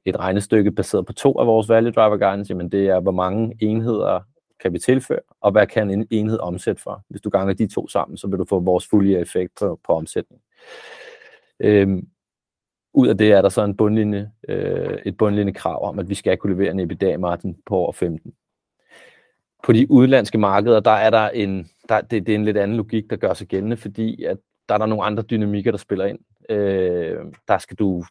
[0.05, 3.57] et regnestykke baseret på to af vores value driver guidance, jamen det er, hvor mange
[3.61, 4.21] enheder
[4.61, 7.05] kan vi tilføre, og hvad kan en enhed omsætte for?
[7.09, 9.93] Hvis du ganger de to sammen, så vil du få vores fulde effekt på, på
[9.93, 10.43] omsætning.
[11.61, 12.09] Øhm,
[12.95, 16.15] ud af det er der så en bundlinje, øh, et bundlinje krav om, at vi
[16.15, 18.33] skal kunne levere en EBITDA-margin på over 15.
[19.65, 22.77] På de udlandske markeder, der er der en, der, det, det er en lidt anden
[22.77, 24.39] logik, der gør sig gældende, fordi at
[24.69, 26.19] der er der nogle andre dynamikker, der spiller ind.
[26.51, 27.19] Øh,
[27.49, 28.05] der skal du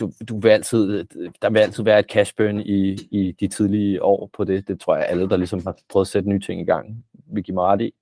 [0.00, 1.04] du, du vil altid,
[1.42, 4.68] der vil altid være et cash burn i, i de tidlige år på det.
[4.68, 7.44] Det tror jeg alle, der ligesom har prøvet at sætte nye ting i gang, vil
[7.44, 7.94] give mig ret i.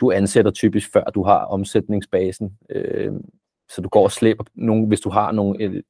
[0.00, 3.12] Du ansætter typisk før du har omsætningsbasen, øh,
[3.68, 5.82] så du går og slæber nogle, hvis du har nogle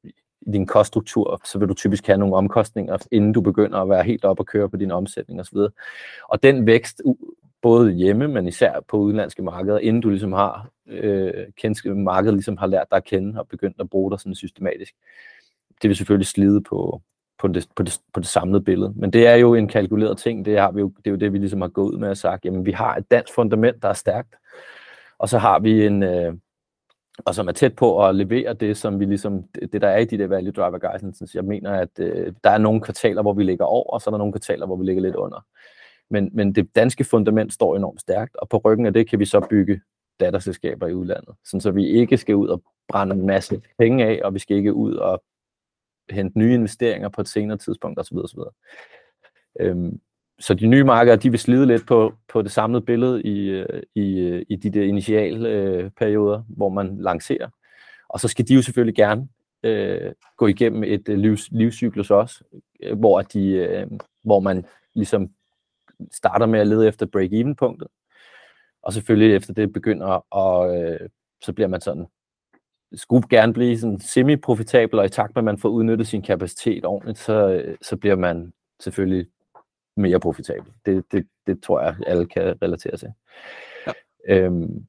[0.47, 4.05] i din koststruktur, så vil du typisk have nogle omkostninger, inden du begynder at være
[4.05, 5.59] helt op og køre på din omsætning osv.
[6.29, 7.03] Og den vækst,
[7.63, 12.57] både hjemme, men især på udenlandske markeder, inden du ligesom har øh, kendt, markedet ligesom
[12.57, 14.95] har lært dig at kende og begyndt at bruge dig sådan systematisk.
[15.83, 17.03] Det vil selvfølgelig slide på,
[17.39, 18.93] på, det, på, det, på det samlede billede.
[18.97, 20.45] Men det er jo en kalkuleret ting.
[20.45, 22.17] Det, har vi jo, det er jo det, vi ligesom har gået ud med og
[22.17, 24.35] sagt, jamen vi har et dansk fundament, der er stærkt,
[25.19, 26.35] og så har vi en, øh,
[27.25, 30.05] og som er tæt på at levere det, som vi ligesom, det der er i
[30.05, 31.29] de der value driver guidance.
[31.35, 34.13] Jeg mener, at øh, der er nogle kvartaler, hvor vi ligger over, og så er
[34.13, 35.47] der nogle kvartaler, hvor vi ligger lidt under.
[36.11, 39.25] Men, men det danske fundament står enormt stærkt, og på ryggen af det kan vi
[39.25, 39.81] så bygge
[40.21, 44.21] datterselskaber i udlandet, sådan så vi ikke skal ud og brænde en masse penge af,
[44.25, 45.23] og vi skal ikke ud og
[46.11, 48.17] hente nye investeringer på et senere tidspunkt osv.
[48.17, 48.39] osv.
[49.61, 50.01] Øhm,
[50.39, 53.83] så de nye markeder, de vil slide lidt på, på det samlede billede i, øh,
[53.95, 57.49] i, øh, i de der initiale øh, perioder, hvor man lancerer.
[58.09, 59.29] Og så skal de jo selvfølgelig gerne
[59.63, 62.45] øh, gå igennem et øh, livs, livscyklus også,
[62.83, 63.87] øh, hvor, de, øh,
[64.23, 64.65] hvor man
[64.95, 65.31] ligesom
[66.13, 67.89] starter med at lede efter break-even-punktet,
[68.83, 71.09] og selvfølgelig efter det begynder, og øh,
[71.43, 72.07] så bliver man sådan,
[72.95, 76.85] skulle gerne blive sådan semi-profitabel, og i takt med, at man får udnyttet sin kapacitet
[76.85, 79.27] ordentligt, så, øh, så bliver man selvfølgelig
[79.97, 80.73] mere profitabel.
[80.87, 83.09] Det, det, det tror jeg, alle kan relatere til.
[83.87, 83.93] Ja.
[84.29, 84.87] Øhm,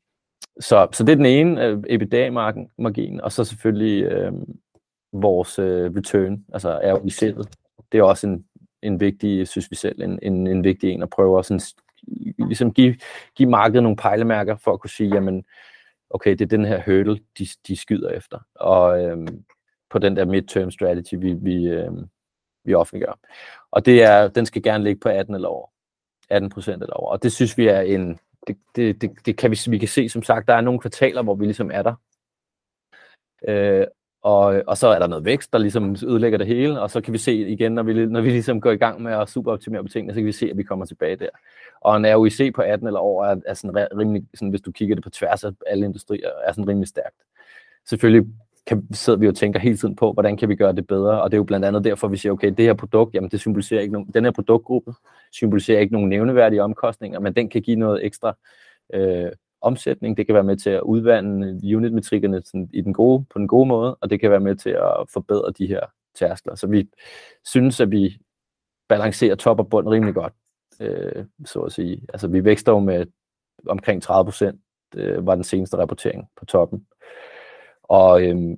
[0.59, 4.31] så, så det er den ene, øh, EBITDA-margin, og så selvfølgelig øh,
[5.13, 7.43] vores øh, return, altså ROIC'et.
[7.91, 8.45] Det er også en,
[8.81, 11.61] en vigtig, synes vi selv, en, en, en vigtig en at prøve at sådan,
[12.37, 12.95] ligesom give,
[13.35, 15.45] give markedet nogle pejlemærker for at kunne sige, jamen,
[16.09, 18.39] okay, det er den her hurdle, de, de skyder efter.
[18.55, 19.43] Og øhm,
[19.89, 22.05] på den der midterm strategy, vi, vi, øhm,
[22.67, 23.19] vi offentliggør.
[23.71, 25.67] Og det er, den skal gerne ligge på 18 eller over.
[26.29, 27.11] 18 procent eller over.
[27.11, 30.09] Og det synes vi er en, det, det, det, det kan vi, vi kan se,
[30.09, 31.93] som sagt, der er nogle kvartaler, hvor vi ligesom er der.
[33.47, 33.85] Øh,
[34.21, 37.13] og, og så er der noget vækst, der ligesom ødelægger det hele, og så kan
[37.13, 39.89] vi se igen, når vi, når vi ligesom går i gang med at superoptimere på
[39.89, 41.29] tingene, så kan vi se, at vi kommer tilbage der.
[41.81, 44.95] Og en ROIC på 18 eller over er, er sådan rimelig, sådan, hvis du kigger
[44.95, 47.15] det på tværs af alle industrier, er sådan rimelig stærkt.
[47.85, 48.27] Selvfølgelig
[48.67, 51.31] kan, sidder vi og tænker hele tiden på, hvordan kan vi gøre det bedre, og
[51.31, 53.81] det er jo blandt andet derfor, vi siger, okay, det her produkt, jamen det symboliserer
[53.81, 54.93] ikke nogen, den her produktgruppe
[55.31, 58.37] symboliserer ikke nogen nævneværdige omkostninger, men den kan give noget ekstra
[58.93, 63.39] øh, omsætning, det kan være med til at udvande unitmetrikkerne sådan, i den gode, på
[63.39, 65.81] den gode måde, og det kan være med til at forbedre de her
[66.15, 66.55] tærskler.
[66.55, 66.89] Så vi
[67.45, 68.17] synes, at vi
[68.89, 70.33] balancerer top og bund rimelig godt,
[70.81, 72.05] øh, så at sige.
[72.13, 73.05] Altså vi vækster jo med
[73.67, 74.61] omkring 30 procent,
[74.95, 76.85] øh, var den seneste rapportering på toppen.
[77.89, 78.57] Og, øhm,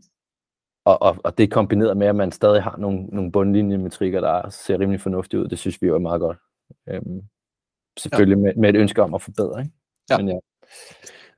[0.86, 4.50] og, og, og det er kombineret med, at man stadig har nogle, nogle bundlinjemetrikker, der
[4.50, 5.48] ser rimelig fornuftige ud.
[5.48, 6.38] Det synes vi jo er meget godt.
[6.90, 7.22] Øhm,
[8.00, 8.42] selvfølgelig ja.
[8.44, 9.60] med, med et ønske om at forbedre.
[9.62, 9.72] Ikke?
[10.10, 10.18] Ja.
[10.18, 10.38] Men ja.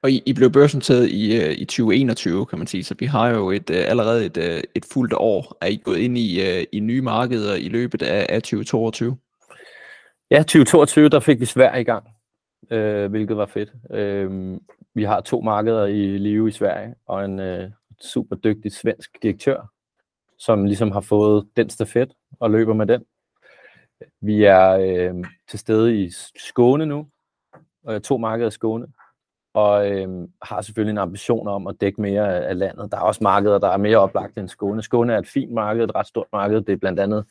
[0.03, 3.29] Og I, I blev børsnoteret i, uh, i 2021, kan man sige, så vi har
[3.29, 5.57] jo et, uh, allerede et, uh, et fuldt år.
[5.61, 9.17] Er I gået ind i, i nye markeder i løbet af, af 2022?
[10.31, 12.07] Ja, 2022, der fik vi Sverige i gang,
[12.71, 13.73] øh, hvilket var fedt.
[13.91, 14.57] Øh,
[14.95, 17.69] vi har to markeder i live i Sverige, og en øh,
[18.03, 19.71] super dygtig svensk direktør,
[20.37, 23.05] som ligesom har fået den stafet og løber med den.
[24.21, 27.07] Vi er øh, til stede i Skåne nu,
[27.89, 28.87] øh, to markeder i Skåne,
[29.53, 32.91] og øh, har selvfølgelig en ambition om at dække mere af, landet.
[32.91, 34.81] Der er også markeder, der er mere oplagt end Skåne.
[34.81, 36.61] Skåne er et fint marked, et ret stort marked.
[36.61, 37.25] Det er blandt andet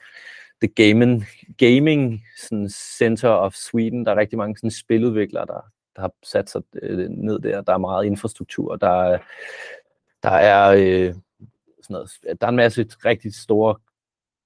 [0.63, 1.25] The Gaming,
[1.59, 4.07] gaming sådan Center of Sweden.
[4.07, 5.65] Der er rigtig mange sådan, spiludviklere, der,
[5.97, 7.61] der har sat sig øh, ned der.
[7.61, 8.77] Der er meget infrastruktur.
[8.77, 9.19] Der er,
[10.23, 11.15] der er, øh,
[11.83, 12.11] sådan noget,
[12.41, 13.77] der er en masse rigtig store,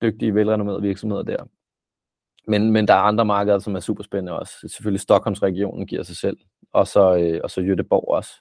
[0.02, 1.44] dygtige, velrenommerede virksomheder der.
[2.46, 4.68] Men, men der er andre markeder, som er super spændende også.
[4.68, 6.36] Selvfølgelig Stockholmsregionen giver sig selv,
[6.72, 8.32] og så, øh, og så Göteborg også.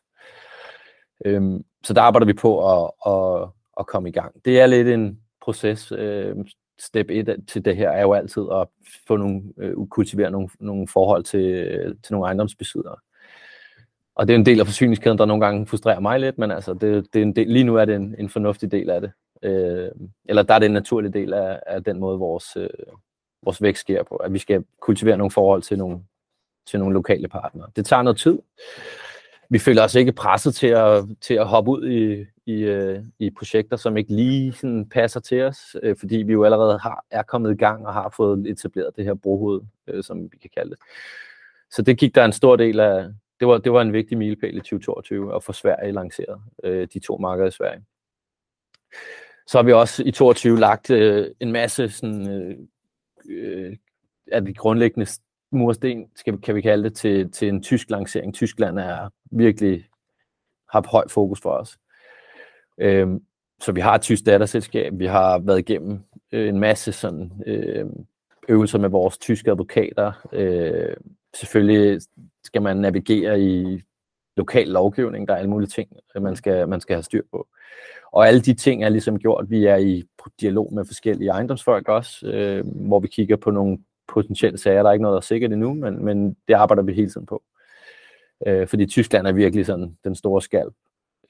[1.26, 4.46] Øhm, så der arbejder vi på at, at, at komme i gang.
[4.46, 5.92] Det er lidt en proces.
[5.92, 6.36] Øh,
[6.80, 8.68] step 1 til det her er jo altid at
[9.08, 12.96] få nogle, øh, kultivere nogle, nogle forhold til, øh, til nogle ejendomsbesiddere.
[14.16, 16.74] Og det er en del af forsyningskæden, der nogle gange frustrerer mig lidt, men altså
[16.74, 19.12] det, det er en del, lige nu er det en, en fornuftig del af det.
[19.44, 19.92] Øh,
[20.26, 22.70] eller der er det en naturlig del af, af den måde, vores, øh,
[23.44, 26.00] vores vækst sker på, at vi skal kultivere nogle forhold til nogle,
[26.68, 27.68] til nogle lokale partnere.
[27.76, 28.40] Det tager noget tid.
[29.50, 33.30] Vi føler os ikke presset til at, til at hoppe ud i, i, øh, i
[33.30, 37.24] projekter, som ikke lige sådan passer til os, øh, fordi vi jo allerede har, er
[37.24, 40.70] kommet i gang og har fået etableret det her brohoved, øh, som vi kan kalde
[40.70, 40.80] det.
[41.72, 43.06] Så det gik der en stor del af,
[43.44, 47.00] det var, det var en vigtig milepæl i 2022 at få Sverige lanceret, øh, de
[47.00, 47.84] to markeder i Sverige.
[49.48, 52.58] Så har vi også i 2022 lagt øh, en masse sådan, øh,
[53.30, 53.78] øh
[54.32, 55.08] af de grundlæggende
[55.52, 58.34] mursten, skal, kan vi kalde det, til, til en tysk lancering.
[58.34, 59.86] Tyskland er virkelig
[60.70, 61.78] har høj fokus for os.
[62.78, 63.08] Øh,
[63.60, 66.00] så vi har et tysk datterselskab, vi har været igennem
[66.32, 67.86] øh, en masse sådan, øh,
[68.50, 70.12] øvelser med vores tyske advokater.
[70.34, 70.96] Øh,
[71.36, 72.02] selvfølgelig
[72.44, 73.82] skal man navigere i
[74.38, 75.90] lokal lovgivning, der er alle mulige ting,
[76.22, 77.48] man skal, man skal have styr på.
[78.12, 79.50] Og alle de ting er ligesom gjort.
[79.50, 80.04] Vi er i
[80.42, 83.78] dialog med forskellige ejendomsfolk også, øh, hvor vi kigger på nogle
[84.08, 84.84] potentielle sager.
[84.84, 87.26] Der er ikke noget, der er sikkert endnu, men, men det arbejder vi hele tiden
[87.26, 87.44] på.
[88.48, 90.68] Øh, fordi Tyskland er virkelig sådan den store skal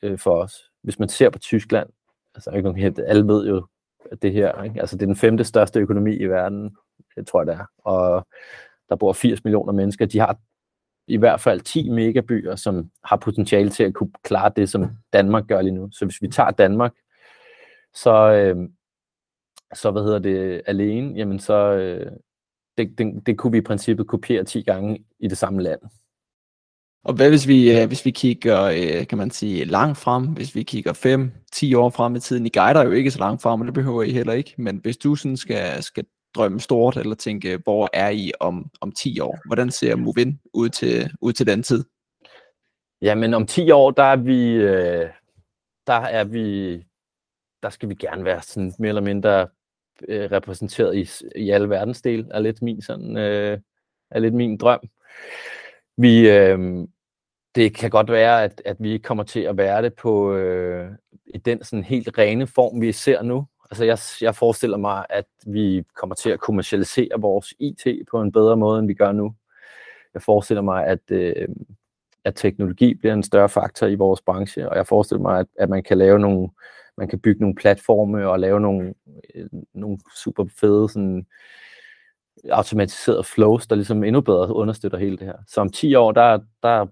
[0.02, 0.72] øh, for os.
[0.82, 1.90] Hvis man ser på Tyskland,
[2.36, 3.66] altså ikke helt, alle ved jo,
[4.12, 4.80] at det her, ikke?
[4.80, 6.76] altså det er den femte største økonomi i verden,
[7.16, 8.28] det tror jeg det er, og
[8.90, 10.38] der bor 80 millioner mennesker, de har
[11.08, 15.48] i hvert fald 10 megabyer, som har potentiale til at kunne klare det, som Danmark
[15.48, 15.90] gør lige nu.
[15.92, 16.94] Så hvis vi tager Danmark,
[17.94, 18.70] så, øh,
[19.74, 22.12] så hvad hedder det, alene, jamen så, øh,
[22.78, 25.80] det, det, det kunne vi i princippet kopiere 10 gange i det samme land.
[27.06, 30.56] Og hvad hvis vi, øh, hvis vi kigger, øh, kan man sige, langt frem, hvis
[30.56, 33.66] vi kigger 5-10 år frem i tiden, I guider jo ikke så langt frem, og
[33.68, 36.06] det behøver I heller ikke, men hvis du sådan skal, skal
[36.36, 39.40] drømme stort, eller tænke, hvor er I om, om 10 år?
[39.46, 41.84] Hvordan ser Movin ud til, ud til den tid?
[43.02, 45.10] Jamen om 10 år, der er vi, øh,
[45.88, 46.78] der er vi,
[47.64, 49.48] der skal vi gerne være sådan mere eller mindre
[50.08, 51.10] øh, repræsenteret i,
[51.40, 53.60] i alle verdensdele, er lidt min sådan, øh,
[54.12, 54.80] er lidt min drøm.
[55.98, 56.88] Vi, øh,
[57.56, 60.92] det kan godt være, at, at vi kommer til at være det på øh,
[61.26, 63.46] i den sådan helt rene form, vi ser nu.
[63.74, 63.98] Altså jeg,
[64.28, 68.80] jeg forestiller mig, at vi kommer til at kommercialisere vores IT på en bedre måde,
[68.80, 69.36] end vi gør nu.
[70.14, 71.48] Jeg forestiller mig, at, øh,
[72.24, 75.70] at teknologi bliver en større faktor i vores branche, og jeg forestiller mig, at, at
[75.70, 76.50] man kan lave nogle,
[76.98, 78.94] man kan bygge nogle platforme og lave nogle,
[79.36, 81.26] øh, nogle super fede sådan,
[82.50, 85.38] automatiserede flows, der ligesom endnu bedre understøtter hele det her.
[85.48, 86.86] Så om 10 år, der, der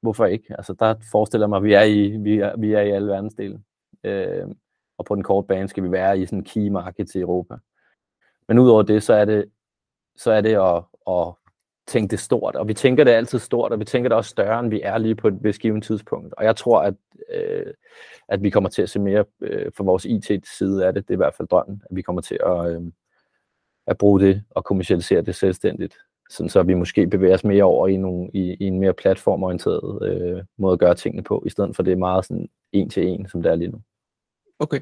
[0.00, 0.54] hvorfor ikke?
[0.58, 3.08] Altså, der forestiller jeg mig, at vi er i, vi er, vi er i alle
[3.08, 3.60] verdensdele.
[4.04, 4.46] Øh,
[4.98, 7.56] og på den korte bane skal vi være i sådan key market til Europa.
[8.48, 9.50] Men udover det, så er det,
[10.16, 11.34] så er det at, at
[11.86, 14.60] tænke det stort, og vi tænker det altid stort, og vi tænker det også større,
[14.60, 16.34] end vi er lige på et vist givet tidspunkt.
[16.34, 16.94] Og jeg tror, at,
[17.34, 17.74] øh,
[18.28, 21.08] at vi kommer til at se mere øh, fra vores IT-side af det.
[21.08, 22.82] Det er i hvert fald drømmen, at vi kommer til at, øh,
[23.86, 25.96] at bruge det og kommercialisere det selvstændigt
[26.30, 30.02] sådan så vi måske bevæger os mere over i, nogle, i, i en mere platformorienteret
[30.02, 33.06] øh, måde at gøre tingene på, i stedet for det er meget sådan en til
[33.06, 33.80] en, som det er lige nu.
[34.58, 34.80] Okay.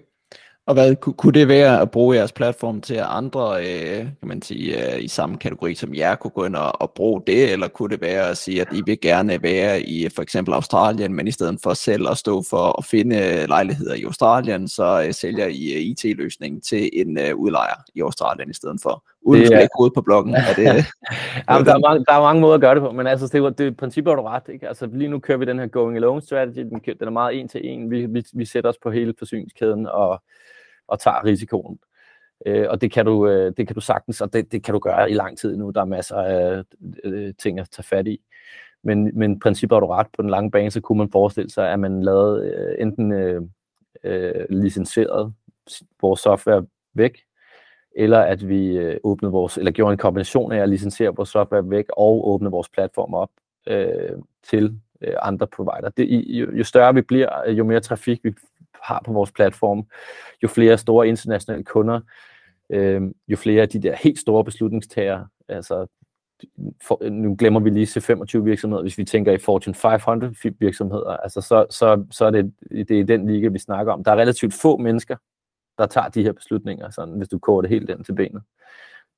[0.67, 4.43] Og hvad kunne det være at bruge jeres platform til, at andre øh, kan man
[4.43, 7.69] sige, øh, i samme kategori som jer kunne gå ind og, og bruge det, eller
[7.69, 11.29] kunne det være at sige, at I vil gerne være i for eksempel Australien, men
[11.29, 15.15] i stedet for selv at stå for at finde øh, lejligheder i Australien, så øh,
[15.15, 19.53] sælger I øh, IT-løsningen til en øh, udlejer i Australien i stedet for, uden det,
[19.53, 20.35] at kode på bloggen.
[20.35, 20.65] Er det,
[21.49, 23.59] Jamen, der, er mange, der er mange måder at gøre det på, men altså, det,
[23.59, 24.43] det princippet er du ret.
[24.49, 24.69] Ikke?
[24.69, 27.49] Altså, lige nu kører vi den her going alone strategy, den, den er meget en
[27.49, 27.91] til en.
[27.91, 30.23] Vi, vi, vi sætter os på hele forsyningskæden og
[30.89, 31.79] og tager risikoen.
[32.47, 34.79] Øh, og det kan, du, øh, det kan du sagtens, og det, det kan du
[34.79, 35.71] gøre i lang tid nu.
[35.71, 36.63] Der er masser af
[37.05, 38.21] øh, ting at tage fat i.
[38.83, 40.07] Men, men princippet er du ret.
[40.17, 43.43] På den lange bane, så kunne man forestille sig, at man lavede øh, enten øh,
[44.05, 45.35] øh, licenseret
[46.01, 47.19] vores software væk,
[47.97, 51.71] eller at vi øh, åbnede vores, eller gjorde en kombination af at licensere vores software
[51.71, 53.31] væk og åbne vores platform op
[53.67, 55.91] øh, til øh, andre provider.
[55.97, 58.35] Det, jo, jo større vi bliver, øh, jo mere trafik vi
[58.83, 59.87] har på vores platform,
[60.43, 62.01] jo flere store internationale kunder,
[62.71, 65.87] øh, jo flere af de der helt store beslutningstager, altså
[66.83, 71.41] for, nu glemmer vi lige C25 virksomheder, hvis vi tænker i Fortune 500 virksomheder, altså
[71.41, 74.05] så, så, så er det, det er den liga, vi snakker om.
[74.05, 75.17] Der er relativt få mennesker,
[75.79, 78.43] der tager de her beslutninger, sådan, hvis du koger det helt ind til benet.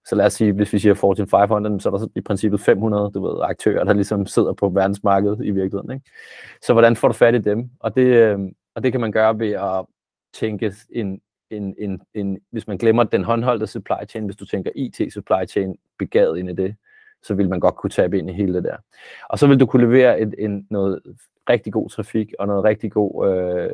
[0.06, 3.10] Så lad os sige, hvis vi siger Fortune 500, så er der i princippet 500
[3.14, 5.90] du ved, aktører, der ligesom sidder på verdensmarkedet i virkeligheden.
[5.90, 6.10] Ikke?
[6.62, 7.70] Så hvordan får du fat i dem?
[7.80, 9.84] Og det, øhm, og det kan man gøre ved at
[10.34, 14.70] tænke en, en, en, en, hvis man glemmer den håndholdte supply chain, hvis du tænker
[14.74, 16.76] IT supply chain begavet ind i det,
[17.26, 18.76] så vil man godt kunne tabe ind i hele det der.
[19.28, 21.00] Og så vil du kunne levere et, en, noget
[21.50, 23.70] rigtig god trafik og noget rigtig god øh,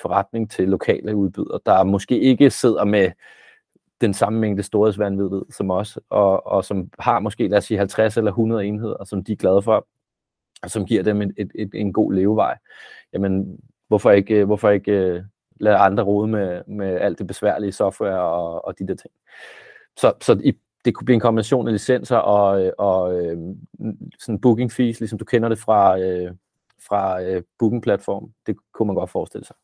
[0.00, 3.10] forretning til lokale udbydere, der måske ikke sidder med
[4.00, 8.16] den samme mængde storhedsvandvid som os, og, og som har måske, lad os sige, 50
[8.16, 9.86] eller 100 enheder, som de er glade for,
[10.62, 12.58] og som giver dem et, et, et, en god levevej.
[13.12, 15.22] Jamen, hvorfor ikke, hvorfor ikke øh,
[15.60, 19.12] lade andre rode med, med alt det besværlige software og, og de der ting.
[19.96, 20.52] Så, så i,
[20.86, 23.36] det kunne blive en kombination af licenser og, øh, og øh,
[24.20, 26.30] sådan booking fees, ligesom du kender det fra, øh,
[26.88, 28.30] fra øh, booking-platform.
[28.46, 29.56] Det kunne man godt forestille sig,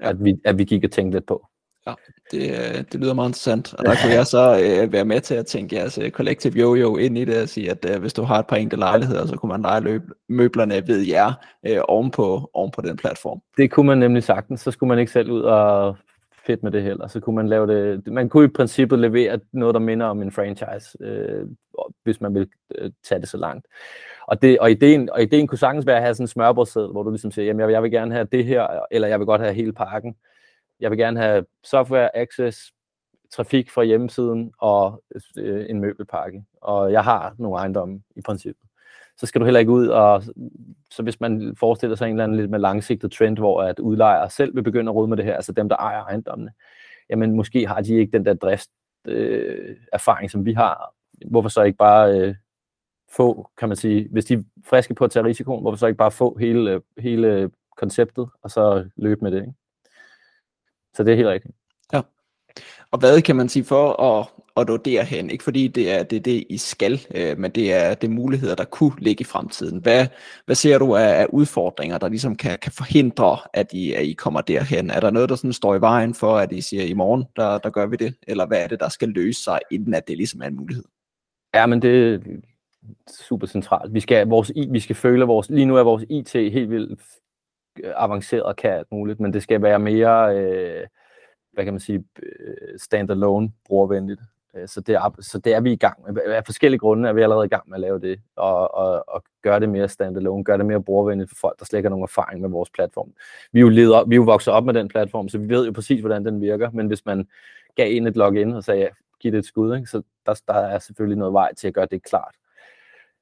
[0.00, 0.08] ja.
[0.08, 1.46] at, vi, at vi gik og tænkte lidt på.
[1.86, 1.94] Ja,
[2.30, 5.34] det, øh, det lyder meget interessant, og der kunne jeg så øh, være med til
[5.34, 8.22] at tænke jeres øh, Collective Yo-Yo ind i det og sige, at øh, hvis du
[8.22, 11.32] har et par enkelte lejligheder, så kunne man lege løb, møblerne ved jer
[11.66, 13.40] øh, ovenpå, ovenpå den platform.
[13.56, 15.96] Det kunne man nemlig sagtens, så skulle man ikke selv ud og
[16.46, 17.06] fedt med det heller.
[17.06, 20.32] Så kunne man lave det, man kunne i princippet levere noget, der minder om en
[20.32, 21.46] franchise, øh,
[22.02, 23.66] hvis man vil øh, tage det så langt.
[24.26, 27.02] Og, det, og, ideen, og ideen kunne sagtens være at have sådan en smørbrødsseddel, hvor
[27.02, 29.40] du ligesom siger, jamen jeg, jeg vil gerne have det her, eller jeg vil godt
[29.40, 30.16] have hele pakken
[30.80, 32.72] jeg vil gerne have software access,
[33.30, 35.02] trafik fra hjemmesiden og
[35.36, 36.44] øh, en møbelpakke.
[36.60, 38.68] Og jeg har nogle ejendomme i princippet.
[39.16, 40.22] Så skal du heller ikke ud og,
[40.90, 44.30] så hvis man forestiller sig en eller anden lidt med langsigtet trend, hvor at udlejere
[44.30, 46.52] selv vil begynde at rode med det her, altså dem, der ejer ejendommene,
[47.10, 48.68] jamen måske har de ikke den der drift
[49.06, 50.94] øh, erfaring, som vi har.
[51.26, 52.34] Hvorfor så ikke bare øh,
[53.12, 55.98] få, kan man sige, hvis de er friske på at tage risikoen, hvorfor så ikke
[55.98, 59.54] bare få hele, øh, hele konceptet, og så løbe med det, ikke?
[60.94, 61.54] Så det er helt rigtigt.
[61.92, 62.00] Ja.
[62.90, 64.26] Og hvad kan man sige for at,
[64.56, 65.30] at nå derhen?
[65.30, 68.64] Ikke fordi det er det, det I skal, øh, men det er det muligheder, der
[68.64, 69.78] kunne ligge i fremtiden.
[69.78, 70.06] Hvad,
[70.46, 74.12] hvad ser du af, af udfordringer, der ligesom kan, kan forhindre, at I, at I
[74.12, 74.90] kommer derhen?
[74.90, 77.58] Er der noget, der sådan står i vejen for, at I siger, i morgen, der,
[77.58, 78.14] der gør vi det?
[78.28, 80.84] Eller hvad er det, der skal løse sig, inden at det ligesom er en mulighed?
[81.54, 82.18] Ja, men det er
[83.28, 83.94] super centralt.
[83.94, 87.00] Vi skal, vores, vi skal føle vores, lige nu er vores IT helt vildt
[87.96, 90.86] avanceret og kan alt muligt, men det skal være mere, øh,
[91.52, 94.20] hvad kan man sige, øh, standalone brugervenligt.
[94.56, 96.22] Øh, så det, er, så det er vi i gang med.
[96.22, 99.24] Af forskellige grunde er vi allerede i gang med at lave det, og, og, og
[99.42, 102.02] gøre det mere standalone, gøre det mere brugervenligt for folk, der slet ikke har nogen
[102.02, 103.12] erfaring med vores platform.
[103.52, 105.66] Vi er jo, leder, vi er jo vokset op med den platform, så vi ved
[105.66, 107.28] jo præcis, hvordan den virker, men hvis man
[107.76, 108.88] gav ind et login og sagde, ja,
[109.20, 109.86] giv det et skud, ikke?
[109.86, 112.34] så der, der er selvfølgelig noget vej til at gøre det klart.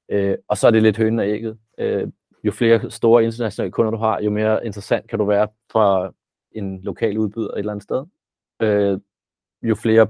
[0.09, 1.59] Øh, og så er det lidt hønen og ægget.
[1.79, 2.09] Øh,
[2.45, 6.15] jo flere store internationale kunder du har, jo mere interessant kan du være for
[6.53, 8.05] en lokal udbyder et eller andet sted.
[8.63, 9.01] Øh,
[9.63, 10.09] jo flere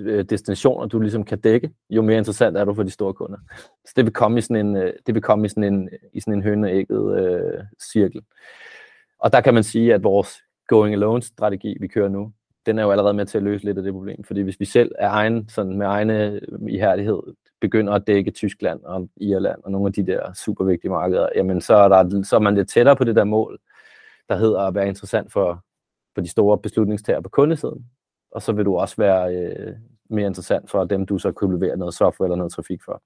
[0.00, 3.38] øh, destinationer du ligesom kan dække, jo mere interessant er du for de store kunder.
[3.84, 6.20] Så det vil komme i sådan en, øh, det vil komme i sådan en, i
[6.20, 8.20] sådan en høneægget øh, cirkel.
[9.18, 10.38] Og der kan man sige, at vores
[10.68, 12.32] going alone strategi, vi kører nu,
[12.66, 14.24] den er jo allerede med til at løse lidt af det problem.
[14.24, 17.22] Fordi hvis vi selv er egen, sådan med egne øh, ihærdighed
[17.60, 21.60] begynder at dække Tyskland og Irland og nogle af de der super vigtige markeder, jamen
[21.60, 23.58] så er, der, så er man lidt tættere på det der mål,
[24.28, 25.64] der hedder at være interessant for,
[26.14, 27.86] for de store beslutningstager på kundesiden.
[28.30, 29.74] Og så vil du også være øh,
[30.10, 33.02] mere interessant for dem, du så kunne levere noget software eller noget trafik for.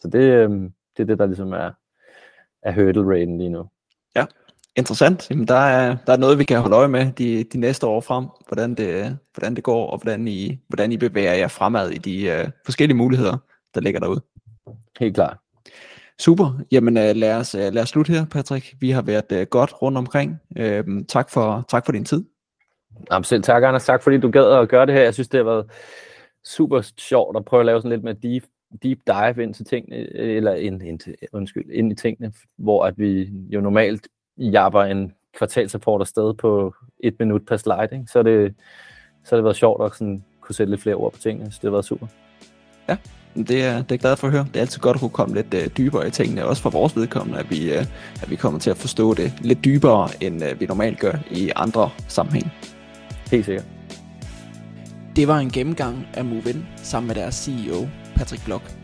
[0.00, 0.50] Så det, øh,
[0.96, 1.70] det er det, der ligesom er,
[2.62, 3.64] er hurdle raten lige nu.
[4.16, 4.26] Ja,
[4.76, 5.30] interessant.
[5.30, 8.00] Jamen, der, er, der er noget, vi kan holde øje med de, de næste år
[8.00, 11.98] frem, hvordan det, hvordan det går, og hvordan I, hvordan I bevæger jer fremad i
[11.98, 13.36] de uh, forskellige muligheder,
[13.74, 14.20] der ligger derude.
[15.00, 15.36] Helt klart.
[16.18, 16.60] Super.
[16.72, 18.74] Jamen uh, lad, os, uh, lad os slutte her, Patrick.
[18.80, 20.40] Vi har været uh, godt rundt omkring.
[20.60, 22.24] Uh, tak, for, tak for din tid.
[23.12, 23.84] Jamen selv tak, Anders.
[23.84, 25.02] Tak fordi du gad at gøre det her.
[25.02, 25.66] Jeg synes, det har været
[26.44, 28.44] super sjovt at prøve at lave sådan lidt mere deep,
[28.82, 32.94] deep dive ind til tingene, eller ind, ind, til, undskyld, ind i tingene, hvor at
[32.96, 38.06] vi jo normalt japper en kvartalsrapport afsted på et minut per slide, ikke?
[38.12, 38.54] Så, det,
[39.24, 41.58] så har det været sjovt at sådan kunne sætte lidt flere ord på tingene, så
[41.62, 42.06] det har været super.
[42.88, 42.96] Ja,
[43.36, 44.44] det er, det er glad for at høre.
[44.48, 46.96] Det er altid godt at kunne komme lidt uh, dybere i tingene, også for vores
[46.96, 50.60] vedkommende, at vi, uh, at vi kommer til at forstå det lidt dybere, end uh,
[50.60, 52.46] vi normalt gør i andre sammenhæng.
[53.30, 53.73] Helt sikkert.
[55.16, 58.76] Det var en gennemgang af MoveIn sammen med deres CEO, Patrick Block.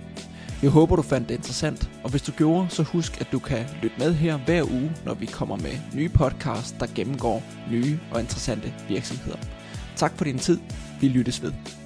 [0.63, 3.67] Jeg håber, du fandt det interessant, og hvis du gjorde, så husk, at du kan
[3.83, 8.21] lytte med her hver uge, når vi kommer med nye podcasts, der gennemgår nye og
[8.21, 9.39] interessante virksomheder.
[9.97, 10.59] Tak for din tid.
[11.01, 11.80] Vi lyttes ved.